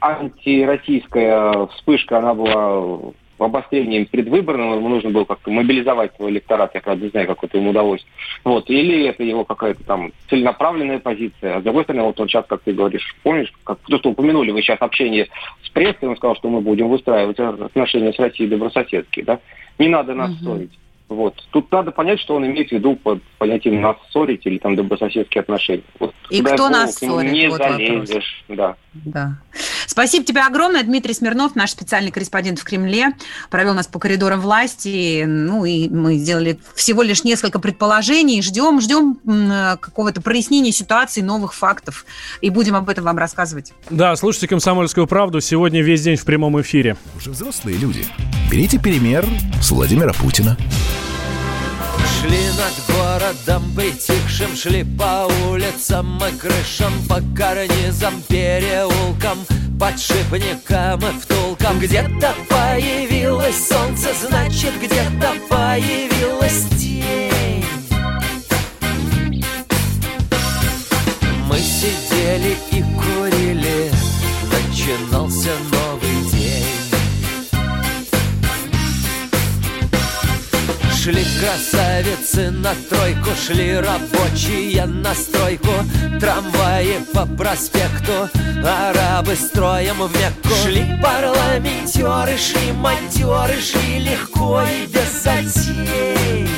антироссийская 0.00 1.66
вспышка, 1.66 2.18
она 2.18 2.34
была 2.34 3.12
обострением 3.38 4.06
предвыборным, 4.06 4.74
ему 4.74 4.88
нужно 4.88 5.10
было 5.10 5.24
как-то 5.24 5.50
мобилизовать 5.50 6.14
свой 6.16 6.30
электорат, 6.30 6.74
я, 6.74 6.80
правда, 6.80 7.04
не 7.04 7.10
знаю, 7.10 7.26
как 7.26 7.42
это 7.42 7.58
ему 7.58 7.70
удалось. 7.70 8.04
Вот. 8.44 8.70
Или 8.70 9.06
это 9.06 9.24
его 9.24 9.44
какая-то 9.44 9.82
там 9.84 10.12
целенаправленная 10.30 11.00
позиция. 11.00 11.56
А 11.56 11.60
с 11.60 11.64
другой 11.64 11.84
стороны, 11.84 12.04
вот 12.04 12.20
он 12.20 12.28
сейчас, 12.28 12.46
как 12.46 12.62
ты 12.62 12.72
говоришь, 12.72 13.14
помнишь, 13.22 13.52
как 13.64 13.78
то, 13.80 13.98
что 13.98 14.10
упомянули 14.10 14.52
вы 14.52 14.62
сейчас 14.62 14.80
общение 14.80 15.26
с 15.64 15.70
прессой, 15.70 16.08
он 16.08 16.16
сказал, 16.16 16.36
что 16.36 16.48
мы 16.48 16.60
будем 16.60 16.88
выстраивать 16.88 17.38
отношения 17.40 18.12
с 18.12 18.18
Россией 18.18 18.48
добрососедские, 18.48 19.24
да? 19.24 19.40
Не 19.78 19.88
надо 19.88 20.14
нас 20.14 20.30
угу. 20.30 20.44
ссорить. 20.44 20.78
Вот. 21.12 21.34
Тут 21.50 21.70
надо 21.70 21.90
понять, 21.90 22.20
что 22.20 22.34
он 22.36 22.46
имеет 22.46 22.70
в 22.70 22.72
виду 22.72 22.96
под 22.96 23.22
понятием 23.38 23.80
нас 23.82 23.96
ссорить 24.10 24.46
или 24.46 24.56
там 24.58 24.76
добрососедские 24.76 25.42
отношения. 25.42 25.82
Вот, 25.98 26.14
И 26.30 26.40
кто 26.42 26.70
нас 26.70 26.94
ссорит? 26.94 27.32
Не 27.32 27.48
Вот 27.48 27.60
вопрос. 27.60 27.76
залезешь, 27.76 28.44
да. 28.48 28.76
Да. 28.94 29.38
Спасибо 29.86 30.24
тебе 30.24 30.40
огромное. 30.42 30.82
Дмитрий 30.82 31.12
Смирнов, 31.12 31.54
наш 31.54 31.70
специальный 31.70 32.10
корреспондент 32.10 32.58
в 32.58 32.64
Кремле, 32.64 33.08
провел 33.50 33.74
нас 33.74 33.86
по 33.86 33.98
коридорам 33.98 34.40
власти. 34.40 35.24
Ну 35.26 35.64
и 35.64 35.88
мы 35.88 36.16
сделали 36.16 36.58
всего 36.74 37.02
лишь 37.02 37.24
несколько 37.24 37.58
предположений. 37.58 38.40
Ждем, 38.40 38.80
ждем 38.80 39.18
какого-то 39.78 40.22
прояснения 40.22 40.72
ситуации, 40.72 41.20
новых 41.20 41.52
фактов. 41.54 42.06
И 42.40 42.48
будем 42.48 42.74
об 42.74 42.88
этом 42.88 43.04
вам 43.04 43.18
рассказывать. 43.18 43.72
Да, 43.90 44.16
слушайте 44.16 44.48
«Комсомольскую 44.48 45.06
правду» 45.06 45.40
сегодня 45.40 45.82
весь 45.82 46.02
день 46.02 46.16
в 46.16 46.24
прямом 46.24 46.60
эфире. 46.62 46.96
Уже 47.16 47.30
взрослые 47.30 47.76
люди. 47.76 48.04
Берите 48.52 48.78
пример 48.78 49.26
с 49.62 49.70
Владимира 49.70 50.12
Путина. 50.12 50.58
Шли 52.20 52.38
над 52.48 52.74
городом 52.94 53.62
притихшим, 53.74 54.54
шли 54.54 54.84
по 54.84 55.26
улицам 55.48 56.18
и 56.18 56.36
крышам, 56.36 56.92
по 57.08 57.22
карнизам, 57.34 58.12
переулкам, 58.28 59.38
подшипникам 59.80 61.00
и 61.00 61.18
втулкам. 61.18 61.78
Где-то 61.78 62.34
появилось 62.50 63.68
солнце, 63.68 64.10
значит, 64.20 64.74
где-то 64.82 65.32
появилась 65.48 66.66
тень. 66.78 67.64
Мы 71.48 71.58
сидели 71.58 72.58
и 72.70 72.82
курили, 72.82 73.90
начинался 74.52 75.52
новый 75.72 75.91
Шли 81.02 81.24
красавицы 81.40 82.52
на 82.52 82.76
тройку, 82.88 83.30
шли 83.34 83.74
рабочие 83.74 84.86
на 84.86 85.12
стройку. 85.16 85.72
Трамваи 86.20 87.00
по 87.12 87.26
проспекту, 87.26 88.28
арабы 88.64 89.34
строем 89.34 89.96
в 89.96 90.16
Мекку. 90.16 90.54
Шли 90.62 90.84
парламентеры, 91.02 92.38
шли 92.38 92.70
монтеры, 92.70 93.60
шли 93.60 93.98
легко 93.98 94.62
и 94.62 94.86
без 94.86 95.24
затей. 95.24 96.48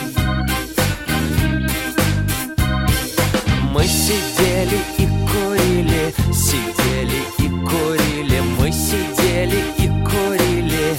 Мы 3.73 3.87
сидели 3.87 4.79
и 4.99 5.07
курили, 5.27 6.15
сидели 6.35 7.23
и 7.39 7.49
курили. 7.49 8.41
Мы 8.59 8.71
сидели 8.71 9.65
и 9.79 9.89
курили, 10.05 10.97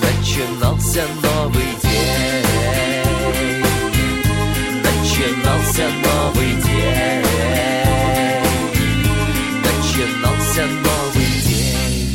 начинался 0.00 1.04
новый 1.22 1.77
новый 6.04 6.52
день. 6.62 7.24
Начинался 9.64 10.66
новый 10.84 11.30
день. 11.46 12.08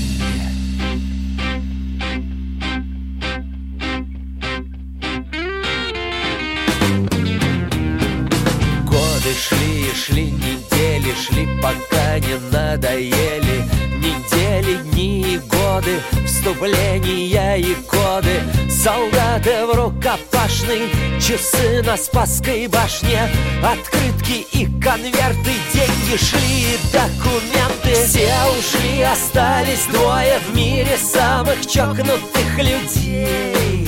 Годы 8.85 9.31
шли 9.35 9.73
и 9.81 9.93
шли, 9.95 10.25
недели 10.31 11.13
шли, 11.15 11.43
пока 11.61 12.19
не 12.19 12.35
надоели. 12.51 13.57
Недели, 13.97 14.75
дни 14.83 15.35
и 15.35 15.37
годы, 15.37 15.95
вступления 16.43 17.55
и 17.55 17.73
коды. 17.87 18.41
Солдаты 18.69 19.65
в 19.65 19.73
рукопашной, 19.73 20.89
часы 21.19 21.81
на 21.83 21.95
Спасской 21.95 22.67
башне. 22.67 23.29
Открытки 23.63 24.45
и 24.51 24.65
конверты, 24.81 25.51
деньги 25.73 26.17
шли 26.17 26.73
и 26.73 26.79
документы. 26.91 28.05
Все 28.05 28.33
ушли, 28.59 29.01
остались 29.03 29.85
двое 29.91 30.39
в 30.39 30.55
мире 30.55 30.97
самых 30.97 31.65
чокнутых 31.65 32.57
людей. 32.57 33.87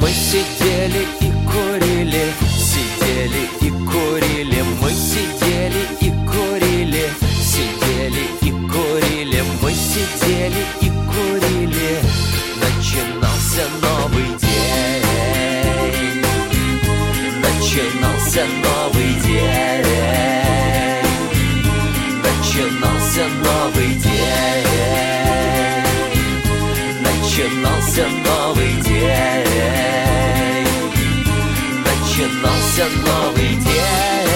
Мы 0.00 0.10
сидели 0.10 1.06
и 1.20 1.32
курили, 1.50 2.32
Начинался 27.98 28.30
новый 28.30 28.80
день. 28.82 29.48
Начинался 31.84 32.84
новый 33.04 33.56
день 33.56 34.27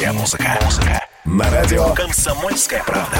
Настоящая 0.00 0.12
музыка. 0.12 0.58
Музыка. 0.64 1.06
На 1.24 1.50
радио 1.50 1.92
«Комсомольская 1.94 2.82
правда». 2.84 3.18